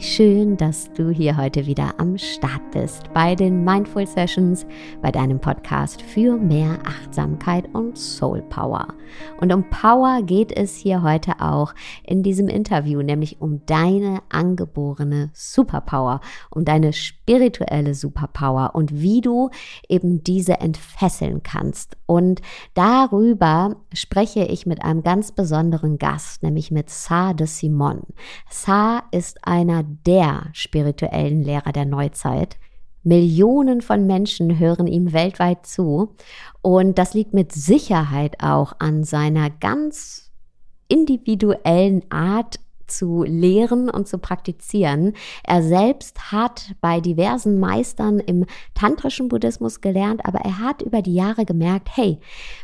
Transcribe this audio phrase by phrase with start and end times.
[0.00, 4.66] 是 dass du hier heute wieder am Start bist bei den Mindful Sessions,
[5.00, 8.88] bei deinem Podcast für mehr Achtsamkeit und Soul Power.
[9.40, 15.30] Und um Power geht es hier heute auch in diesem Interview, nämlich um deine angeborene
[15.32, 16.20] Superpower,
[16.50, 19.50] um deine spirituelle Superpower und wie du
[19.88, 21.96] eben diese entfesseln kannst.
[22.06, 22.42] Und
[22.74, 28.02] darüber spreche ich mit einem ganz besonderen Gast, nämlich mit Sa de Simon.
[28.50, 32.56] Sa ist einer der spirituellen Lehrer der Neuzeit.
[33.02, 36.14] Millionen von Menschen hören ihm weltweit zu
[36.62, 40.30] und das liegt mit Sicherheit auch an seiner ganz
[40.88, 45.12] individuellen Art zu lehren und zu praktizieren.
[45.44, 51.14] Er selbst hat bei diversen Meistern im tantrischen Buddhismus gelernt, aber er hat über die
[51.14, 52.18] Jahre gemerkt, hey,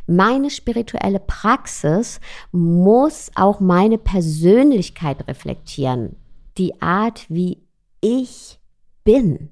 [0.06, 2.20] meine spirituelle Praxis
[2.52, 6.16] muss auch meine Persönlichkeit reflektieren
[6.58, 7.63] die Art, wie
[8.04, 8.60] ich
[9.02, 9.50] bin.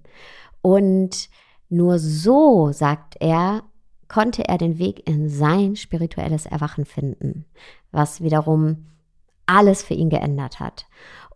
[0.61, 1.28] Und
[1.69, 3.62] nur so, sagt er,
[4.08, 7.47] konnte er den Weg in sein spirituelles Erwachen finden,
[7.91, 8.86] was wiederum
[9.47, 10.86] alles für ihn geändert hat.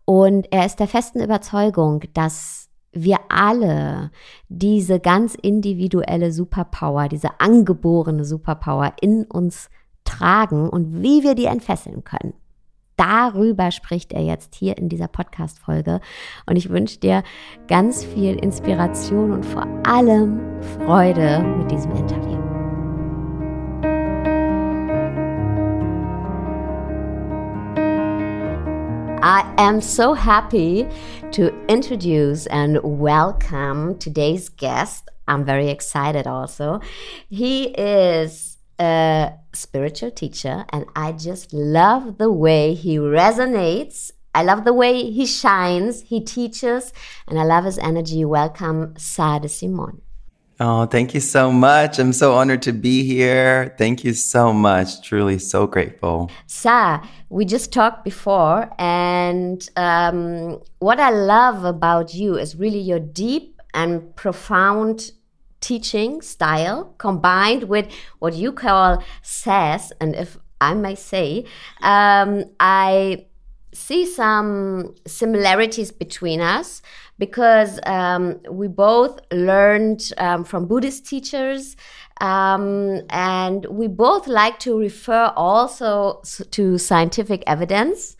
[0.05, 4.11] Und er ist der festen Überzeugung, dass wir alle
[4.47, 9.69] diese ganz individuelle Superpower, diese angeborene Superpower in uns
[10.05, 12.33] tragen und wie wir die entfesseln können
[12.97, 16.01] darüber spricht er jetzt hier in dieser Podcast-Folge.
[16.45, 17.23] Und ich wünsche dir
[17.67, 22.37] ganz viel Inspiration und vor allem Freude mit diesem Interview.
[29.29, 30.87] I am so happy
[31.31, 35.09] to introduce and welcome today's guest.
[35.27, 36.79] I'm very excited also.
[37.29, 44.11] He is a spiritual teacher, and I just love the way he resonates.
[44.35, 46.93] I love the way he shines, he teaches,
[47.27, 48.23] and I love his energy.
[48.23, 50.01] Welcome, Sah D'Simone.
[50.59, 51.99] Oh, thank you so much.
[51.99, 53.75] I'm so honored to be here.
[53.77, 55.01] Thank you so much.
[55.01, 56.31] Truly so grateful.
[56.47, 62.99] Sah, we just talked before, and um, what I love about you is really your
[62.99, 65.11] deep and profound
[65.67, 67.87] teaching style combined with
[68.19, 71.45] what you call sass, and if I may say,
[71.81, 73.25] um, I
[73.73, 76.81] see some similarities between us
[77.19, 81.75] because um, we both learned um, from Buddhist teachers.
[82.21, 88.15] Um, and we both like to refer also to scientific evidence.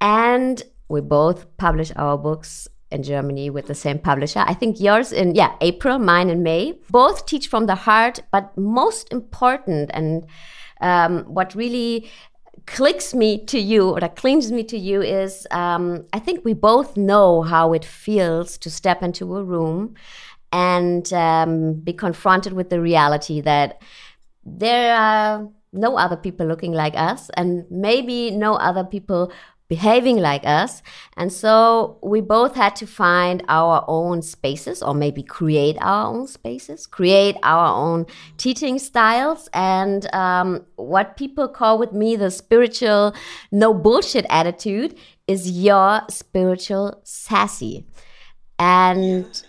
[0.00, 4.42] And we both publish our books in Germany with the same publisher.
[4.46, 6.78] I think yours in, yeah, April, mine in May.
[6.90, 10.26] Both teach from the heart, but most important and
[10.80, 12.10] um, what really
[12.66, 16.54] clicks me to you or that clings me to you is um, I think we
[16.54, 19.94] both know how it feels to step into a room
[20.52, 23.80] and um, be confronted with the reality that
[24.44, 29.32] there are no other people looking like us and maybe no other people
[29.70, 30.82] behaving like us.
[31.16, 36.26] And so we both had to find our own spaces or maybe create our own
[36.26, 39.48] spaces, create our own teaching styles.
[39.54, 43.14] And um, what people call with me the spiritual
[43.52, 44.98] no bullshit attitude
[45.28, 47.86] is your spiritual sassy.
[48.58, 49.40] And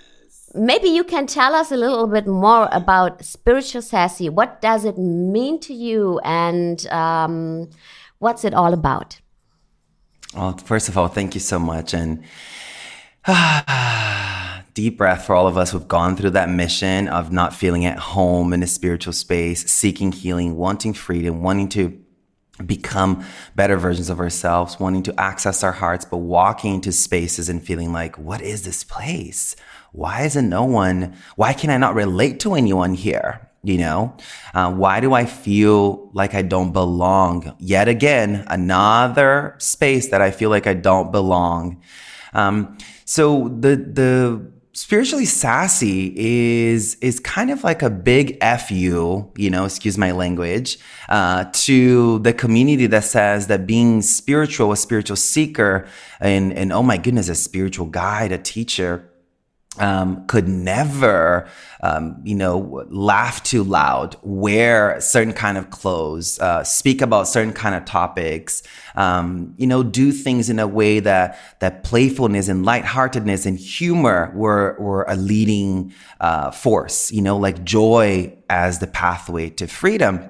[0.53, 4.29] maybe you can tell us a little bit more about spiritual sassy.
[4.29, 6.19] What does it mean to you?
[6.23, 7.71] And um,
[8.19, 9.20] what's it all about?
[10.33, 11.93] Well, first of all, thank you so much.
[11.93, 12.23] And
[13.27, 17.85] ah, deep breath for all of us who've gone through that mission of not feeling
[17.85, 22.01] at home in a spiritual space, seeking healing, wanting freedom, wanting to
[22.65, 23.23] become
[23.55, 27.91] better versions of ourselves, wanting to access our hearts, but walking into spaces and feeling
[27.91, 29.55] like, what is this place?
[29.91, 33.50] Why isn't no one, why can I not relate to anyone here?
[33.63, 34.17] You know,
[34.55, 37.55] uh, why do I feel like I don't belong?
[37.59, 41.79] Yet again, another space that I feel like I don't belong.
[42.33, 49.31] Um, so the the spiritually sassy is is kind of like a big fu you
[49.35, 50.79] you know excuse my language
[51.09, 55.85] uh, to the community that says that being spiritual a spiritual seeker
[56.21, 59.10] and and oh my goodness a spiritual guide a teacher
[59.79, 61.47] um, could never,
[61.81, 67.53] um, you know, laugh too loud, wear certain kind of clothes, uh, speak about certain
[67.53, 68.63] kind of topics,
[68.95, 74.33] um, you know, do things in a way that that playfulness and lightheartedness and humor
[74.35, 80.29] were were a leading uh, force, you know, like joy as the pathway to freedom,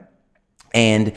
[0.71, 1.13] and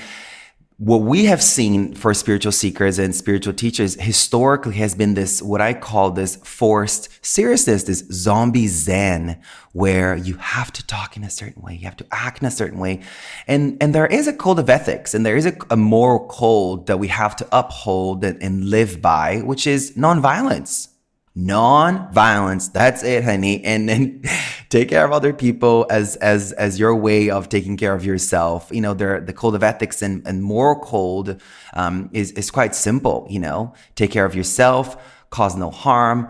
[0.79, 5.61] what we have seen for spiritual seekers and spiritual teachers historically has been this, what
[5.61, 9.41] I call this forced seriousness, this zombie zen,
[9.73, 12.50] where you have to talk in a certain way, you have to act in a
[12.50, 13.03] certain way.
[13.47, 16.87] And, and there is a code of ethics and there is a, a moral code
[16.87, 20.88] that we have to uphold and, and live by, which is nonviolence
[21.34, 22.69] non-violence.
[22.69, 23.64] That's it honey.
[23.64, 24.22] And then
[24.69, 28.69] take care of other people as as as your way of taking care of yourself.
[28.70, 31.40] You know there the code of ethics and, and moral code
[31.75, 33.75] um, is is quite simple you know.
[33.96, 34.96] Take care of yourself
[35.31, 36.28] cause no harm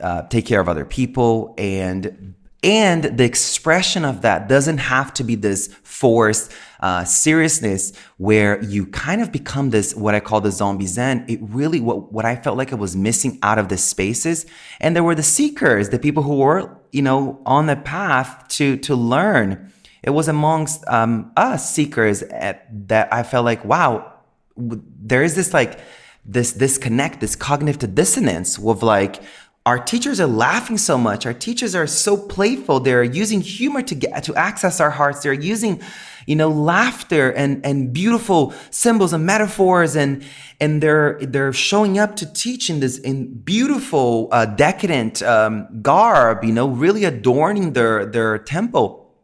[0.00, 2.34] uh, take care of other people and
[2.64, 6.52] and the expression of that doesn't have to be this forced
[6.82, 11.24] uh, seriousness where you kind of become this, what I call the zombie zen.
[11.28, 14.44] It really, what, what I felt like it was missing out of the spaces.
[14.80, 18.76] And there were the seekers, the people who were, you know, on the path to,
[18.78, 19.72] to learn.
[20.02, 24.12] It was amongst um, us seekers at, that I felt like, wow,
[24.56, 25.78] there is this like,
[26.24, 29.22] this disconnect, this cognitive dissonance with like,
[29.64, 31.24] our teachers are laughing so much.
[31.24, 32.80] Our teachers are so playful.
[32.80, 35.22] They're using humor to get to access our hearts.
[35.22, 35.80] They're using,
[36.26, 40.24] you know, laughter and and beautiful symbols and metaphors, and
[40.60, 46.42] and they're they're showing up to teach in this in beautiful, uh, decadent um, garb.
[46.42, 49.14] You know, really adorning their their temple.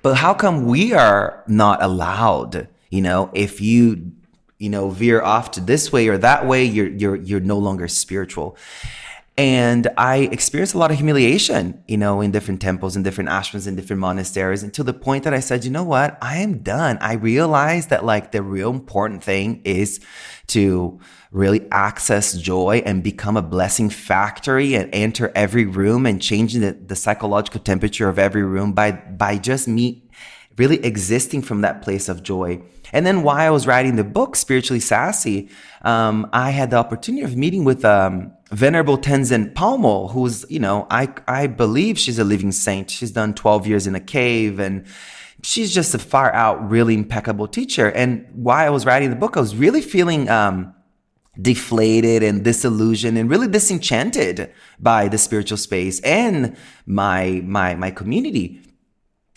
[0.00, 2.68] But how come we are not allowed?
[2.88, 4.12] You know, if you
[4.56, 7.88] you know veer off to this way or that way, you're you're you're no longer
[7.88, 8.56] spiritual.
[9.40, 13.66] And I experienced a lot of humiliation, you know, in different temples and different ashrams
[13.66, 16.18] and different monasteries until the point that I said, you know what?
[16.20, 16.98] I am done.
[17.00, 19.98] I realized that like the real important thing is
[20.48, 21.00] to
[21.32, 26.72] really access joy and become a blessing factory and enter every room and changing the,
[26.72, 30.09] the psychological temperature of every room by, by just me
[30.56, 32.60] really existing from that place of joy.
[32.92, 35.48] And then while I was writing the book, Spiritually Sassy,
[35.82, 40.86] um, I had the opportunity of meeting with, um, Venerable Tenzin Palmo, who's, you know,
[40.90, 42.90] I, I believe she's a living saint.
[42.90, 44.86] She's done 12 years in a cave and
[45.42, 47.90] she's just a far out, really impeccable teacher.
[47.92, 50.74] And while I was writing the book, I was really feeling, um,
[51.40, 56.56] deflated and disillusioned and really disenchanted by the spiritual space and
[56.86, 58.60] my, my, my community.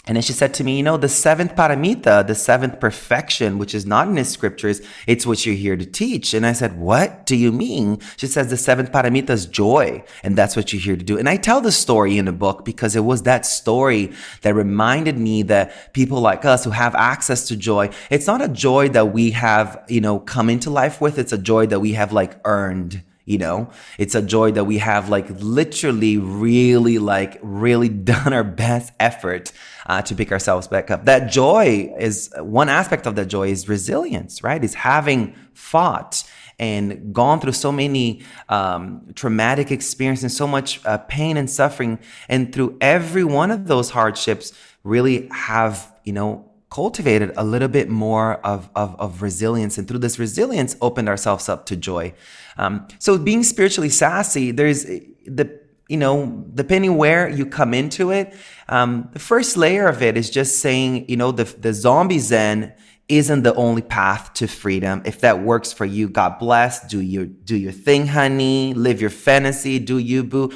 [0.06, 3.74] And then she said to me, you know, the seventh paramita, the seventh perfection, which
[3.74, 6.34] is not in the scriptures, it's what you're here to teach.
[6.34, 8.02] And I said, what do you mean?
[8.18, 10.04] She says the seventh paramita is joy.
[10.22, 11.18] And that's what you're here to do.
[11.18, 14.12] And I tell the story in the book because it was that story
[14.42, 18.50] that reminded me that people like us who have access to joy, it's not a
[18.50, 21.18] joy that we have, you know, come into life with.
[21.18, 24.80] It's a joy that we have like earned you know it's a joy that we
[24.80, 29.54] have like literally really like really done our best effort
[29.86, 31.06] uh, to pick ourselves back up.
[31.06, 34.64] That joy is one aspect of that joy is resilience right?
[34.64, 36.24] Is having fought
[36.60, 42.00] and gone through so many um, traumatic experiences so much uh, pain and suffering.
[42.30, 47.88] And through every one of those hardships really have you know cultivated a little bit
[47.88, 49.78] more of, of, of resilience.
[49.78, 52.14] And through this resilience opened ourselves up to joy.
[52.58, 54.86] Um, so being spiritually sassy there's
[55.26, 58.34] the you know depending where you come into it
[58.70, 62.74] um, the first layer of it is just saying you know the, the zombie zen
[63.10, 65.02] isn't the only path to freedom.
[65.06, 66.88] If that works for you god bless.
[66.88, 68.74] Do your do your thing honey.
[68.74, 69.80] Live your fantasy.
[69.80, 70.52] Do you boo.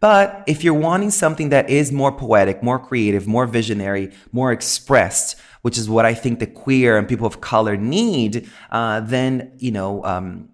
[0.00, 5.36] But if you're wanting something that is more poetic, more creative, more visionary, more expressed,
[5.60, 9.70] which is what I think the queer and people of color need, uh, then you
[9.70, 10.48] know, um,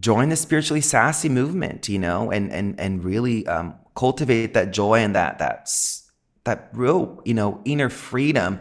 [0.00, 5.00] join the spiritually sassy movement, you know, and and and really um, cultivate that joy
[5.00, 6.10] and that that's
[6.44, 8.60] that real you know inner freedom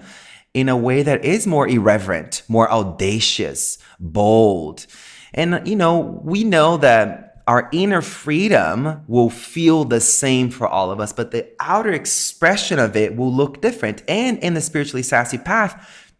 [0.57, 4.87] in a way that is more irreverent, more audacious, bold.
[5.31, 10.89] And, you know, we know that our inner freedom will feel the same for all
[10.89, 14.01] of us, but the outer expression of it will look different.
[14.07, 16.13] And in the spiritually sassy path,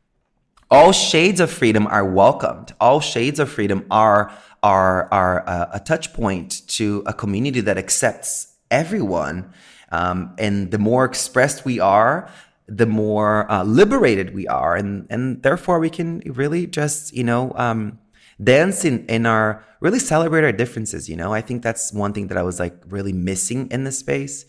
[0.70, 2.74] all shades of freedom are welcomed.
[2.80, 4.32] All shades of freedom are
[4.67, 5.38] are are
[5.77, 8.31] a, touch point to a community that accepts
[8.69, 9.53] everyone.
[9.91, 12.29] Um, and the more expressed we are,
[12.67, 17.53] the more uh, liberated we are, and and therefore we can really just you know
[17.55, 17.97] um,
[18.43, 22.27] dance in, in our really celebrate our differences you know i think that's one thing
[22.27, 24.45] that i was like really missing in the space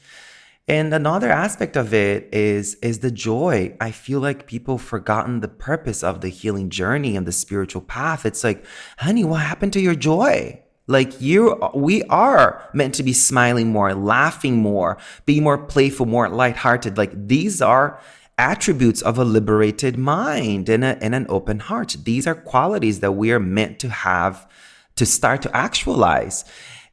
[0.68, 3.74] and another aspect of it is is the joy.
[3.80, 8.26] I feel like people forgotten the purpose of the healing journey and the spiritual path.
[8.26, 8.64] It's like
[8.98, 10.62] honey what happened to your joy?
[10.86, 16.28] Like you we are meant to be smiling more laughing more be more playful more
[16.28, 16.98] lighthearted.
[16.98, 17.98] Like these are
[18.36, 21.96] attributes of a liberated mind and, a, and an open heart.
[22.04, 24.48] These are qualities that we are meant to have
[24.96, 26.44] to start to actualize.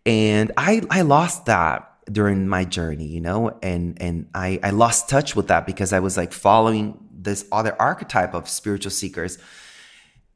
[0.05, 5.10] And I, I lost that during my journey, you know, and, and I, I lost
[5.10, 9.38] touch with that because I was like following this other archetype of spiritual seekers.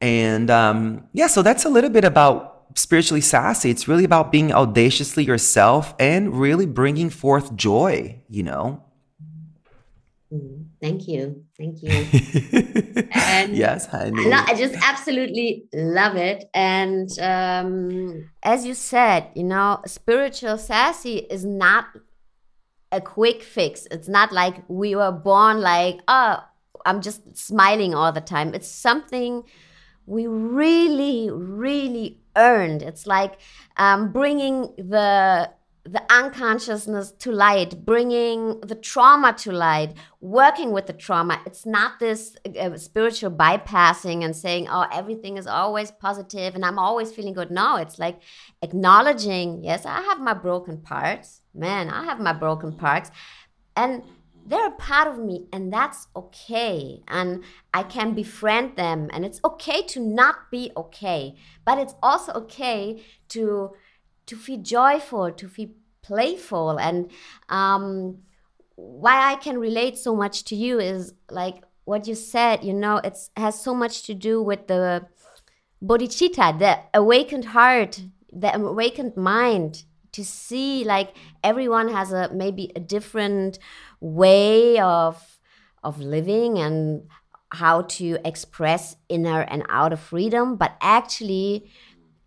[0.01, 3.69] And um, yeah, so that's a little bit about spiritually sassy.
[3.69, 8.83] It's really about being audaciously yourself and really bringing forth joy, you know?
[10.33, 11.43] Mm, thank you.
[11.57, 11.89] Thank you.
[13.11, 14.27] and yes, honey.
[14.27, 16.49] No, I just absolutely love it.
[16.53, 21.85] And um, as you said, you know, spiritual sassy is not
[22.91, 23.87] a quick fix.
[23.91, 26.43] It's not like we were born like, oh,
[26.85, 28.53] I'm just smiling all the time.
[28.53, 29.43] It's something
[30.05, 32.81] we really, really earned.
[32.81, 33.37] It's like
[33.77, 35.51] um, bringing the
[35.83, 41.41] the unconsciousness to light, bringing the trauma to light, working with the trauma.
[41.45, 46.77] It's not this uh, spiritual bypassing and saying, oh, everything is always positive and I'm
[46.77, 47.49] always feeling good.
[47.49, 48.21] No, it's like
[48.61, 51.41] acknowledging, yes, I have my broken parts.
[51.53, 53.09] Man, I have my broken parts.
[53.75, 54.03] And
[54.45, 57.43] they're a part of me and that's okay and
[57.73, 63.03] i can befriend them and it's okay to not be okay but it's also okay
[63.27, 63.71] to
[64.29, 65.69] to feel joyful to feel
[66.01, 66.77] playful.
[66.77, 67.11] And
[67.49, 68.19] um,
[68.75, 72.95] why i can relate so much to you is like what you said you know
[73.03, 75.05] it has so much to do with the
[75.83, 79.83] bodhicitta the awakened heart the awakened mind
[80.13, 83.59] to see like everyone has a maybe a different
[83.99, 85.39] way of
[85.83, 87.03] of living and
[87.51, 90.55] how to express inner and outer freedom.
[90.55, 91.71] But actually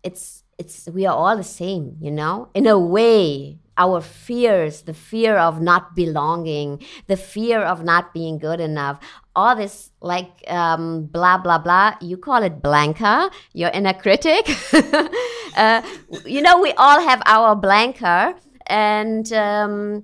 [0.03, 2.49] it's it's we are all the same you know?
[2.53, 8.37] In a way our fears the fear of not belonging the fear of not being
[8.37, 8.99] good enough
[9.35, 14.49] all this like um, blah blah blah you call it blanca your inner critic.
[15.55, 15.83] Uh,
[16.25, 20.03] you know we all have our blanca and um,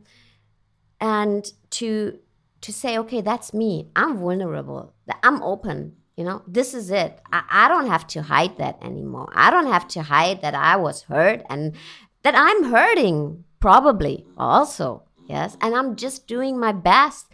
[1.02, 2.20] and to
[2.62, 3.90] to say okay that's me.
[3.96, 4.94] I'm vulnerable.
[5.24, 7.22] I'm open you know this is it.
[7.32, 9.32] I, I don't have to hide that anymore.
[9.34, 11.76] I don't have to hide that i was hurt and
[12.24, 15.56] that i'm hurting probably also yes?
[15.62, 17.28] And i'm just doing my best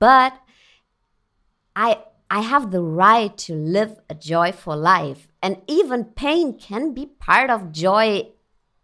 [0.00, 0.32] but
[1.76, 1.98] i
[2.30, 5.28] i have the right to live a joyful life.
[5.40, 8.28] And even pain can be part of joy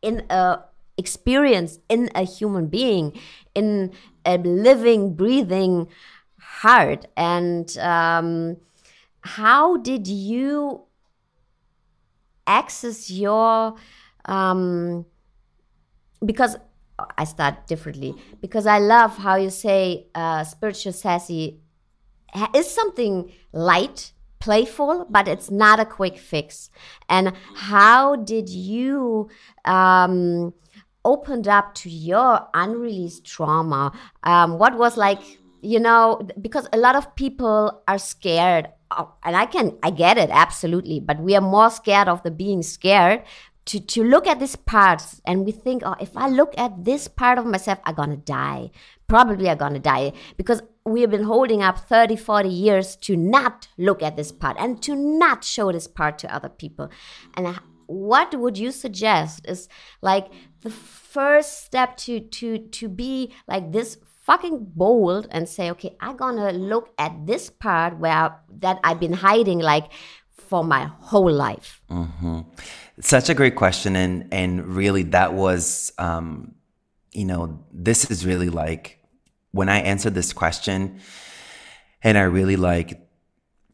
[0.02, 0.60] in a
[0.96, 3.18] experience in a human being
[3.56, 3.90] in
[4.24, 5.88] a living breathing
[6.38, 7.06] heart.
[7.16, 8.58] And um,
[9.22, 10.84] how did you
[12.46, 13.74] access your
[14.24, 15.04] um,
[16.24, 16.56] because
[17.16, 21.60] I start differently because I love how you say uh, spiritual sassy
[22.54, 26.70] is something light, playful, but it's not a quick fix.
[27.08, 29.28] And how did you
[29.64, 30.52] um,
[31.04, 33.92] opened up to your unreleased trauma?
[34.24, 35.20] Um, what was like,
[35.60, 38.68] you know, because a lot of people are scared.
[38.90, 42.30] Oh, and I can, I get it absolutely, but we are more scared of the
[42.30, 43.22] being scared
[43.66, 47.06] to, to look at these parts and we think, oh, if I look at this
[47.06, 48.70] part of myself, I'm gonna die.
[49.06, 53.68] Probably I'm gonna die because we have been holding up 30, 40 years to not
[53.76, 56.90] look at this part and to not show this part to other people.
[57.34, 57.54] And uh,
[57.86, 59.68] what would you suggest is
[60.00, 60.28] like
[60.62, 66.16] the first step to to to be like this fucking bold and say, okay, I'm
[66.16, 69.90] gonna look at this part where that I've been hiding like
[70.28, 71.80] for my whole life.
[71.90, 72.40] Mm-hmm.
[73.00, 76.54] Such a great question, and and really that was, um,
[77.12, 78.98] you know, this is really like
[79.52, 81.00] when I answered this question,
[82.02, 83.07] and I really like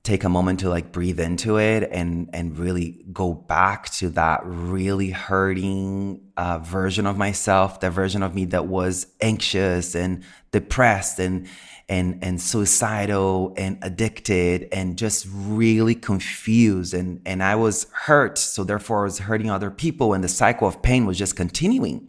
[0.04, 4.42] take a moment to like breathe into it and and really go back to that
[4.44, 11.18] really hurting uh, version of myself that version of me that was anxious and depressed
[11.18, 11.48] and
[11.88, 16.94] and and suicidal and addicted and just really confused.
[16.94, 20.68] And and I was hurt so therefore I was hurting other people and the cycle
[20.68, 22.08] of pain was just continuing.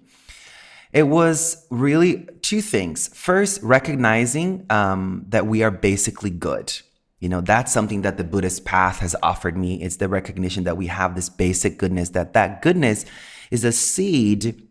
[0.94, 3.10] It was really two things.
[3.10, 6.72] First recognizing um, that we are basically good
[7.20, 9.82] you know, that's something that the Buddhist path has offered me.
[9.82, 13.06] It's the recognition that we have this basic goodness, that that goodness
[13.52, 14.68] is a seed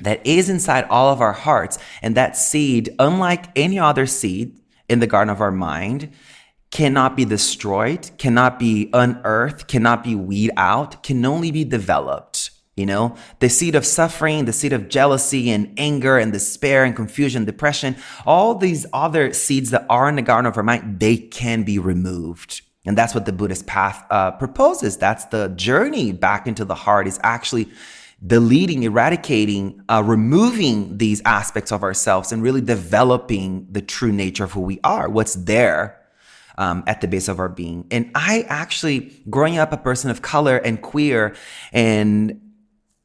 [0.00, 1.78] that is inside all of our hearts.
[2.02, 6.12] And that seed, unlike any other seed in the garden of our mind,
[6.70, 12.50] cannot be destroyed, cannot be unearthed, cannot be weed out, can only be developed.
[12.76, 16.94] You know, the seed of suffering, the seed of jealousy and anger and despair and
[16.94, 21.16] confusion, depression, all these other seeds that are in the garden of our mind, they
[21.16, 22.60] can be removed.
[22.84, 24.98] And that's what the Buddhist path uh, proposes.
[24.98, 27.68] That's the journey back into the heart is actually
[28.24, 34.52] deleting, eradicating, uh, removing these aspects of ourselves and really developing the true nature of
[34.52, 35.98] who we are, what's there
[36.58, 37.86] um, at the base of our being.
[37.90, 41.34] And I actually, growing up a person of color and queer
[41.72, 42.40] and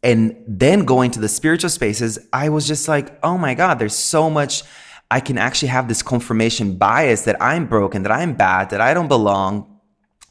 [0.04, 3.96] and then going to the spiritual spaces, I was just like, oh my God, there's
[3.96, 4.64] so much.
[5.12, 8.94] I can actually have this confirmation bias that I'm broken, that I'm bad, that I
[8.94, 9.80] don't belong.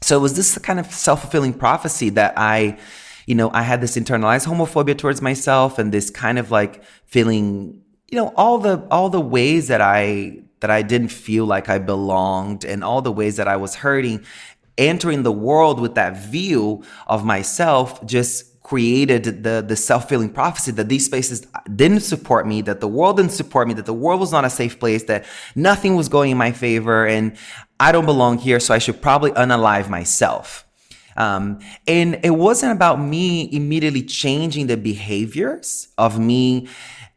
[0.01, 2.79] So it was this kind of self fulfilling prophecy that I,
[3.27, 7.81] you know, I had this internalized homophobia towards myself and this kind of like feeling,
[8.09, 11.77] you know, all the, all the ways that I, that I didn't feel like I
[11.77, 14.25] belonged and all the ways that I was hurting
[14.77, 20.87] entering the world with that view of myself just created the, the self-fulfilling prophecy that
[20.87, 24.31] these spaces didn't support me, that the world didn't support me, that the world was
[24.31, 25.25] not a safe place, that
[25.55, 27.35] nothing was going in my favor, and
[27.81, 30.65] I don't belong here, so I should probably unalive myself.
[31.17, 36.69] Um, and it wasn't about me immediately changing the behaviors of me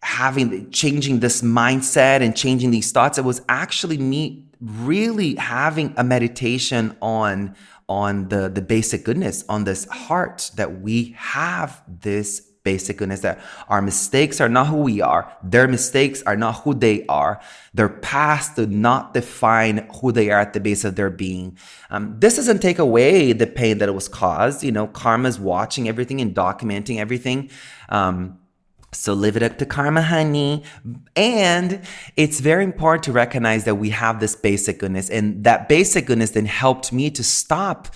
[0.02, 3.16] having changing this mindset and changing these thoughts.
[3.16, 7.54] It was actually me really having a meditation on
[7.88, 13.38] on the, the basic goodness, on this heart that we have this basic goodness that
[13.68, 15.30] our mistakes are not who we are.
[15.42, 17.40] Their mistakes are not who they are.
[17.74, 21.58] Their past do not define who they are at the base of their being.
[21.90, 24.64] Um, this doesn't take away the pain that it was caused.
[24.64, 27.50] You know, karma is watching everything and documenting everything.
[27.90, 28.38] Um,
[28.94, 30.62] so live it up to karma, honey.
[31.16, 31.80] And
[32.16, 35.10] it's very important to recognize that we have this basic goodness.
[35.10, 37.88] And that basic goodness then helped me to stop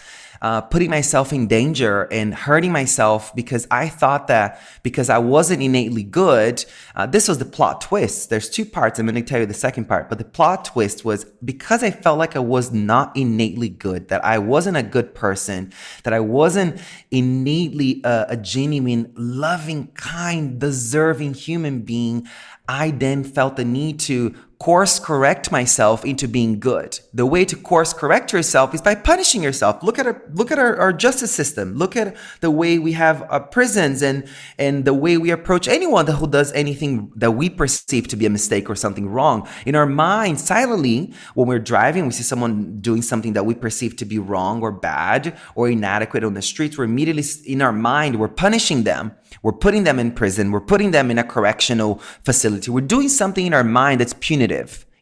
[0.43, 5.63] uh, putting myself in danger and hurting myself because I thought that because I wasn't
[5.63, 8.31] innately good, uh, this was the plot twist.
[8.31, 8.99] There's two parts.
[8.99, 11.91] I'm going to tell you the second part, but the plot twist was because I
[11.91, 15.73] felt like I was not innately good, that I wasn't a good person,
[16.05, 22.29] that I wasn't innately a, a genuine, loving, kind, deserving human being.
[22.69, 26.99] I then felt the need to course correct myself into being good.
[27.15, 29.83] The way to course correct yourself is by punishing yourself.
[29.83, 31.75] Look at our, look at our, our justice system.
[31.75, 34.27] Look at the way we have uh, prisons and,
[34.59, 38.31] and the way we approach anyone who does anything that we perceive to be a
[38.31, 39.49] mistake or something wrong.
[39.65, 43.97] In our mind, silently, when we're driving, we see someone doing something that we perceive
[43.97, 46.77] to be wrong or bad or inadequate on the streets.
[46.77, 49.13] We're immediately in our mind, we're punishing them.
[49.43, 50.51] We're putting them in prison.
[50.51, 52.71] We're putting them in a correctional facility.
[52.71, 54.48] We're doing something in our mind that's punitive,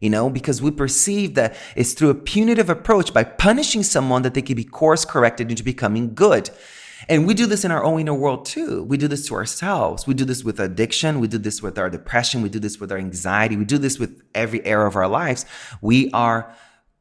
[0.00, 4.34] you know, because we perceive that it's through a punitive approach by punishing someone that
[4.34, 6.50] they can be course corrected into becoming good.
[7.08, 8.82] And we do this in our own inner world too.
[8.84, 10.06] We do this to ourselves.
[10.06, 11.20] We do this with addiction.
[11.20, 12.42] We do this with our depression.
[12.42, 13.56] We do this with our anxiety.
[13.56, 15.44] We do this with every area of our lives.
[15.80, 16.54] We are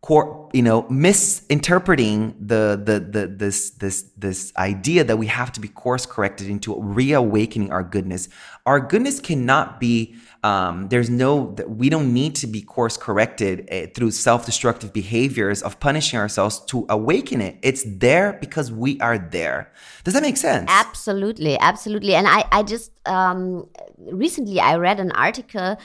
[0.08, 5.68] you know misinterpreting the the the this this this idea that we have to be
[5.68, 8.30] course corrected into reawakening our goodness
[8.68, 13.88] our goodness cannot be um, there's no we don't need to be course corrected uh,
[13.96, 17.58] through self-destructive behaviors of punishing ourselves to awaken it.
[17.64, 19.72] It's there because we are there
[20.06, 20.70] does that make sense?
[20.70, 22.14] Absolutely absolutely.
[22.16, 25.78] And i i just um, recently i read an article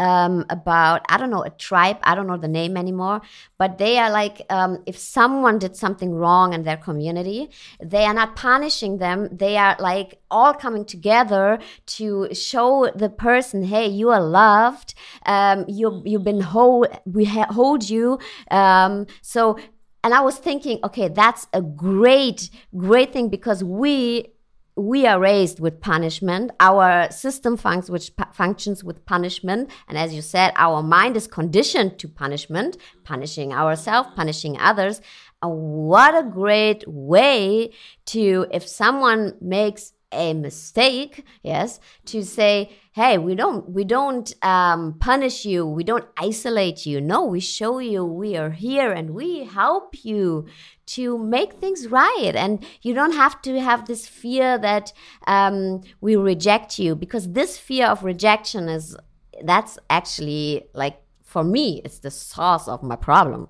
[0.00, 3.20] um, about I don't know a tribe I don't know the name anymore
[3.58, 8.14] but they are like um, if someone did something wrong in their community they are
[8.14, 9.28] not punishing them.
[9.30, 11.60] They are like all coming together
[11.98, 14.94] to show the person hey you are loved.
[15.26, 18.18] Um, you you've been hold we hold you.
[18.50, 19.58] Um, so
[20.02, 24.32] and I was thinking okay that's a great great thing because we
[24.80, 26.50] we are raised with punishment.
[26.58, 31.98] Our system functions which functions with punishment, and as you said, our mind is conditioned
[31.98, 35.00] to punishment, punishing ourselves, punishing others.
[35.42, 35.52] And
[35.86, 37.72] what a great way
[38.06, 44.96] to, if someone makes a mistake, yes, to say, hey, we don't we don't um,
[44.98, 47.00] punish you, we don't isolate you.
[47.00, 50.46] No, we show you we are here and we help you
[50.86, 52.32] to make things right.
[52.34, 54.92] And you don't have to have this fear that
[55.26, 58.96] um, we reject you because this fear of rejection is
[59.42, 63.48] that's actually like for me, it's the source of my problem.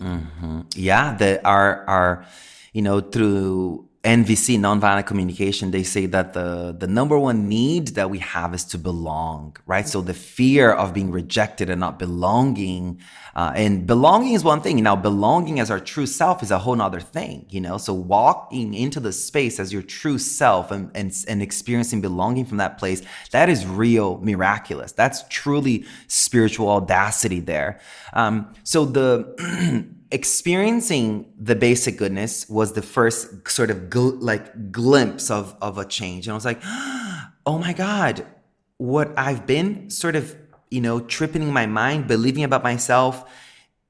[0.00, 0.60] Mm-hmm.
[0.74, 2.24] Yeah, the our our
[2.72, 8.10] you know through NVC, nonviolent communication, they say that the, the number one need that
[8.10, 9.86] we have is to belong, right?
[9.88, 12.98] So the fear of being rejected and not belonging,
[13.36, 14.82] uh, and belonging is one thing.
[14.82, 17.78] Now, belonging as our true self is a whole nother thing, you know?
[17.78, 22.56] So walking into the space as your true self and, and, and experiencing belonging from
[22.56, 24.90] that place, that is real miraculous.
[24.90, 27.78] That's truly spiritual audacity there.
[28.14, 35.30] Um, so the, experiencing the basic goodness was the first sort of gl- like glimpse
[35.30, 36.26] of of a change.
[36.26, 36.60] And i was like
[37.46, 38.26] oh my god
[38.76, 40.36] what i've been sort of
[40.70, 43.28] you know tripping my mind believing about myself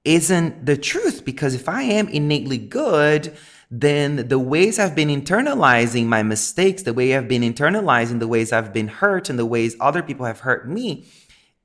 [0.04, 1.24] isn't the truth.
[1.24, 3.36] Because if i am innately good
[3.74, 8.52] then the ways I've been internalizing my mistakes, the way I've been internalizing the ways
[8.52, 11.06] I've been hurt and the ways other people have hurt me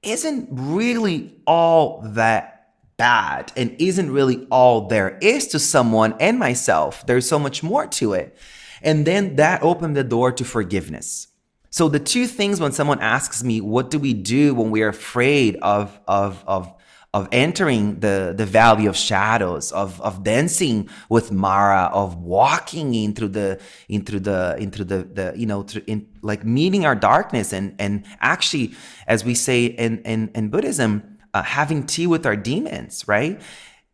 [0.04, 2.57] isn't really all that
[2.98, 7.06] bad and isn't really all there is to someone and myself.
[7.06, 8.36] There's so much more to it.
[8.82, 11.28] And then that opened the door to forgiveness.
[11.70, 15.58] So the two things when someone asks me, what do we do when we're afraid
[15.62, 16.74] of, of, of,
[17.14, 23.28] of entering the, the valley of shadows, of, of dancing with Mara, of walking into
[23.28, 28.06] the, into the, into the, the, you know, in, like meeting our darkness and, and
[28.22, 28.74] actually,
[29.06, 33.40] as we say in, in, in Buddhism, uh, having tea with our demons, right?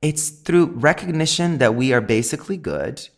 [0.02, 3.10] It's through recognition that we are basically good.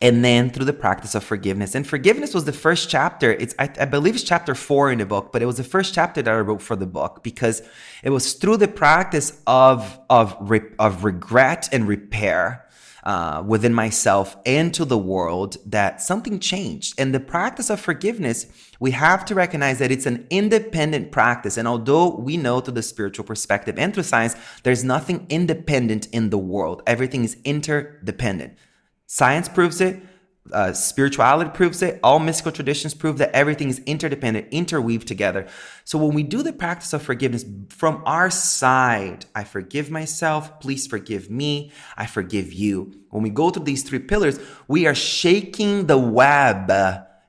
[0.00, 1.74] And then through the practice of forgiveness.
[1.74, 3.32] And forgiveness was the first chapter.
[3.32, 5.94] It's, I, I believe it's chapter four in the book, but it was the first
[5.94, 7.62] chapter that I wrote for the book because
[8.02, 12.65] it was through the practice of, of, re, of regret and repair
[13.06, 16.92] uh, within myself and to the world that something changed.
[16.98, 18.46] And the practice of forgiveness,
[18.80, 21.56] we have to recognize that it's an independent practice.
[21.56, 26.30] And although we know through the spiritual perspective and through science, there's nothing independent in
[26.30, 28.58] the world, everything is interdependent.
[29.06, 30.02] Science proves it
[30.52, 32.00] uh, spirituality proves it.
[32.02, 35.46] All mystical traditions prove that everything is interdependent, interweave together.
[35.84, 40.86] So when we do the practice of forgiveness from our side, I forgive myself, please
[40.86, 42.94] forgive me, I forgive you.
[43.10, 46.70] When we go through these three pillars, we are shaking the web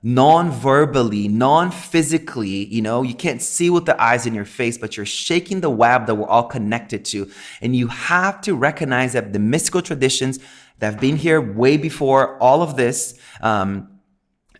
[0.03, 5.05] non-verbally, non-physically, you know, you can't see with the eyes in your face, but you're
[5.05, 7.29] shaking the web that we're all connected to.
[7.61, 10.39] And you have to recognize that the mystical traditions
[10.79, 13.19] that have been here way before all of this.
[13.41, 13.89] Um,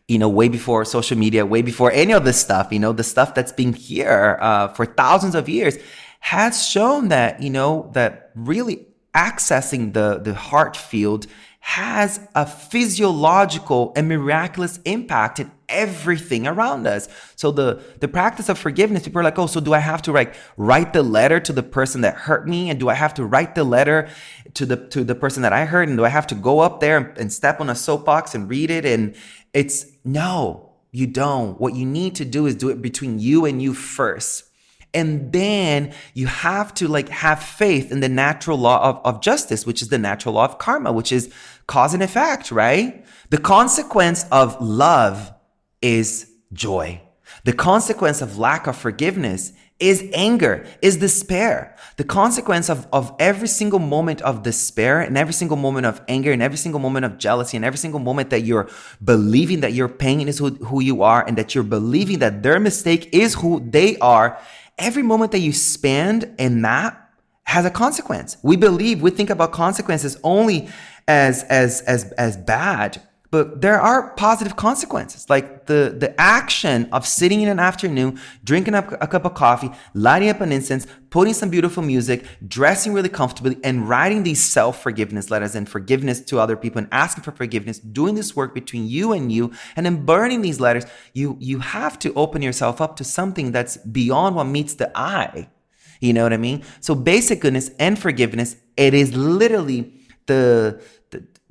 [0.07, 3.03] you know, way before social media, way before any of this stuff, you know, the
[3.03, 5.77] stuff that's been here uh, for thousands of years
[6.21, 11.27] has shown that, you know, that really accessing the, the heart field
[11.59, 17.07] has a physiological and miraculous impact in everything around us.
[17.35, 20.11] So the the practice of forgiveness, people are like, oh, so do I have to
[20.11, 23.25] like write the letter to the person that hurt me, and do I have to
[23.25, 24.09] write the letter
[24.53, 26.79] to the to the person that I hurt, and do I have to go up
[26.79, 28.85] there and, and step on a soapbox and read it?
[28.85, 29.15] And
[29.53, 31.59] it's no, you don't.
[31.59, 34.43] What you need to do is do it between you and you first.
[34.93, 39.65] And then you have to like have faith in the natural law of, of justice,
[39.65, 41.31] which is the natural law of karma, which is
[41.67, 43.05] cause and effect, right?
[43.29, 45.33] The consequence of love
[45.81, 47.01] is joy.
[47.43, 51.75] The consequence of lack of forgiveness is anger, is despair.
[51.97, 56.31] The consequence of, of every single moment of despair and every single moment of anger
[56.31, 58.69] and every single moment of jealousy and every single moment that you're
[59.03, 62.59] believing that your pain is who, who you are and that you're believing that their
[62.59, 64.39] mistake is who they are,
[64.79, 66.99] every moment that you spend in that
[67.43, 68.37] has a consequence.
[68.41, 70.69] We believe, we think about consequences only
[71.07, 77.05] as, as, as, as bad but there are positive consequences, like the, the action of
[77.05, 81.33] sitting in an afternoon, drinking up a cup of coffee, lighting up an incense, putting
[81.33, 86.39] some beautiful music, dressing really comfortably, and writing these self forgiveness letters and forgiveness to
[86.39, 90.05] other people and asking for forgiveness, doing this work between you and you, and then
[90.05, 90.85] burning these letters.
[91.13, 95.49] You, you have to open yourself up to something that's beyond what meets the eye.
[95.99, 96.63] You know what I mean?
[96.79, 99.93] So basic goodness and forgiveness, it is literally
[100.27, 100.81] the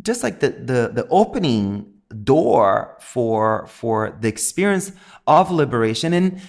[0.02, 1.92] just like the the the opening
[2.22, 4.92] door for for the experience
[5.26, 6.12] of liberation.
[6.12, 6.40] And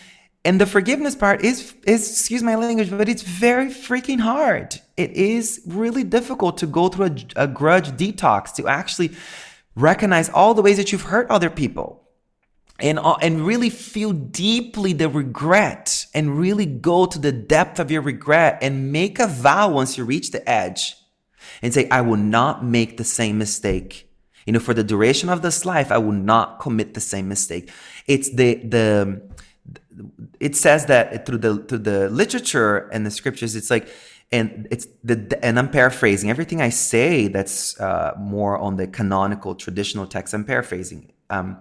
[0.46, 4.80] and the forgiveness part is is excuse my language but it's very freaking hard.
[4.96, 9.12] It is really difficult to go through a, a grudge detox to actually
[9.76, 12.08] recognize all the ways that you've hurt other people
[12.80, 17.90] and uh, and really feel deeply the regret and really go to the depth of
[17.92, 20.96] your regret and make a vow once you reach the edge
[21.62, 24.10] and say, I will not make the same mistake.
[24.46, 27.70] You know, for the duration of this life, I will not commit the same mistake.
[28.06, 29.22] It's the, the,
[30.40, 33.90] it says that through the, through the literature and the scriptures, it's like,
[34.32, 39.56] and it's the and I'm paraphrasing everything I say that's uh, more on the canonical
[39.56, 40.34] traditional text.
[40.34, 41.14] I'm paraphrasing.
[41.30, 41.58] Um,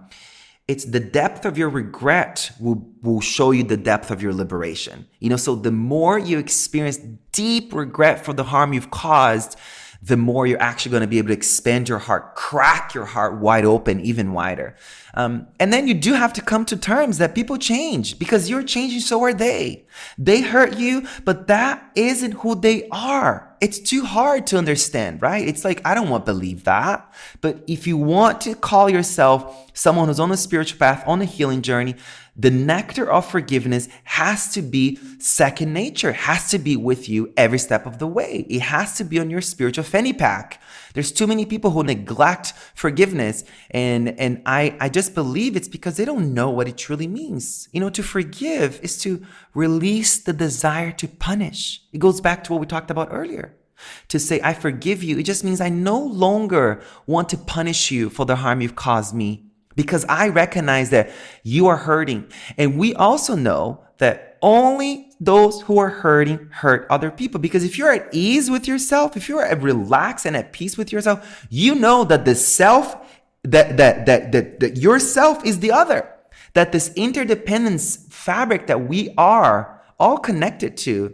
[0.67, 5.07] it's the depth of your regret will, will show you the depth of your liberation.
[5.19, 6.97] You know, so the more you experience
[7.31, 9.57] deep regret for the harm you've caused,
[10.01, 13.37] the more you're actually going to be able to expand your heart, crack your heart
[13.39, 14.75] wide open, even wider.
[15.13, 18.63] Um, and then you do have to come to terms that people change because you're
[18.63, 19.85] changing, so are they.
[20.17, 23.55] They hurt you, but that isn't who they are.
[23.59, 25.47] It's too hard to understand, right?
[25.47, 27.11] It's like, I don't want to believe that.
[27.41, 31.25] But if you want to call yourself someone who's on a spiritual path, on a
[31.25, 31.95] healing journey,
[32.37, 37.57] the nectar of forgiveness has to be second nature, has to be with you every
[37.57, 38.45] step of the way.
[38.47, 40.61] It has to be on your spiritual fanny pack.
[40.93, 43.43] There's too many people who neglect forgiveness.
[43.71, 47.69] And, and I, I just believe it's because they don't know what it truly means.
[47.71, 51.81] You know, to forgive is to release the desire to punish.
[51.91, 53.55] It goes back to what we talked about earlier.
[54.09, 58.09] To say, I forgive you, it just means I no longer want to punish you
[58.09, 59.46] for the harm you've caused me
[59.77, 61.11] because I recognize that
[61.43, 62.29] you are hurting.
[62.57, 67.39] And we also know that only those who are hurting hurt other people.
[67.39, 71.45] Because if you're at ease with yourself, if you're relaxed and at peace with yourself,
[71.51, 72.95] you know that the self,
[73.43, 76.11] that, that, that, that, that yourself is the other.
[76.53, 81.13] That this interdependence fabric that we are all connected to,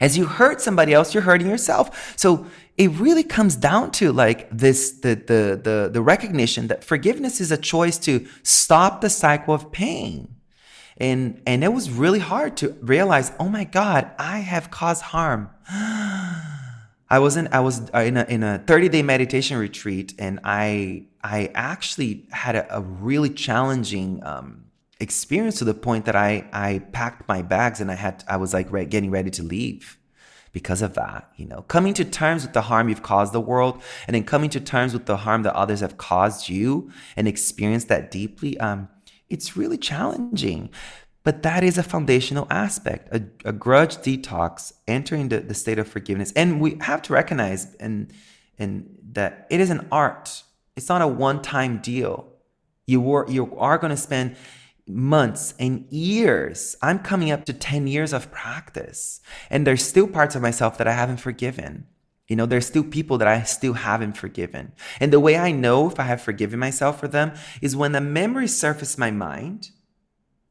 [0.00, 2.14] as you hurt somebody else, you're hurting yourself.
[2.16, 7.40] So it really comes down to like this the, the the the recognition that forgiveness
[7.40, 10.34] is a choice to stop the cycle of pain
[10.98, 15.48] and and it was really hard to realize oh my god i have caused harm
[15.68, 21.06] i was in i was in a in a 30 day meditation retreat and i
[21.24, 24.65] i actually had a, a really challenging um,
[25.00, 28.54] experience to the point that i i packed my bags and i had i was
[28.54, 29.98] like re- getting ready to leave
[30.56, 33.82] because of that, you know, coming to terms with the harm you've caused the world
[34.06, 37.84] and then coming to terms with the harm that others have caused you and experience
[37.84, 38.88] that deeply, um,
[39.28, 40.70] it's really challenging.
[41.24, 45.88] But that is a foundational aspect, a, a grudge detox, entering the, the state of
[45.88, 46.32] forgiveness.
[46.34, 48.10] And we have to recognize and,
[48.58, 50.42] and that it is an art.
[50.74, 52.32] It's not a one-time deal.
[52.86, 54.36] You were you are going to spend
[54.88, 56.76] months and years.
[56.82, 59.20] I'm coming up to 10 years of practice.
[59.50, 61.86] And there's still parts of myself that I haven't forgiven.
[62.28, 64.72] You know, there's still people that I still haven't forgiven.
[64.98, 68.00] And the way I know if I have forgiven myself for them is when the
[68.00, 69.70] memories surface my mind,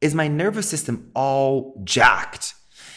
[0.00, 2.54] is my nervous system all jacked?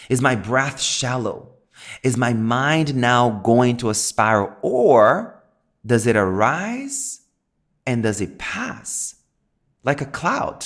[0.10, 1.56] Is my breath shallow?
[2.04, 4.56] Is my mind now going to a spiral?
[4.62, 5.43] Or
[5.86, 7.21] does it arise
[7.86, 9.15] and does it pass
[9.84, 10.65] like a cloud?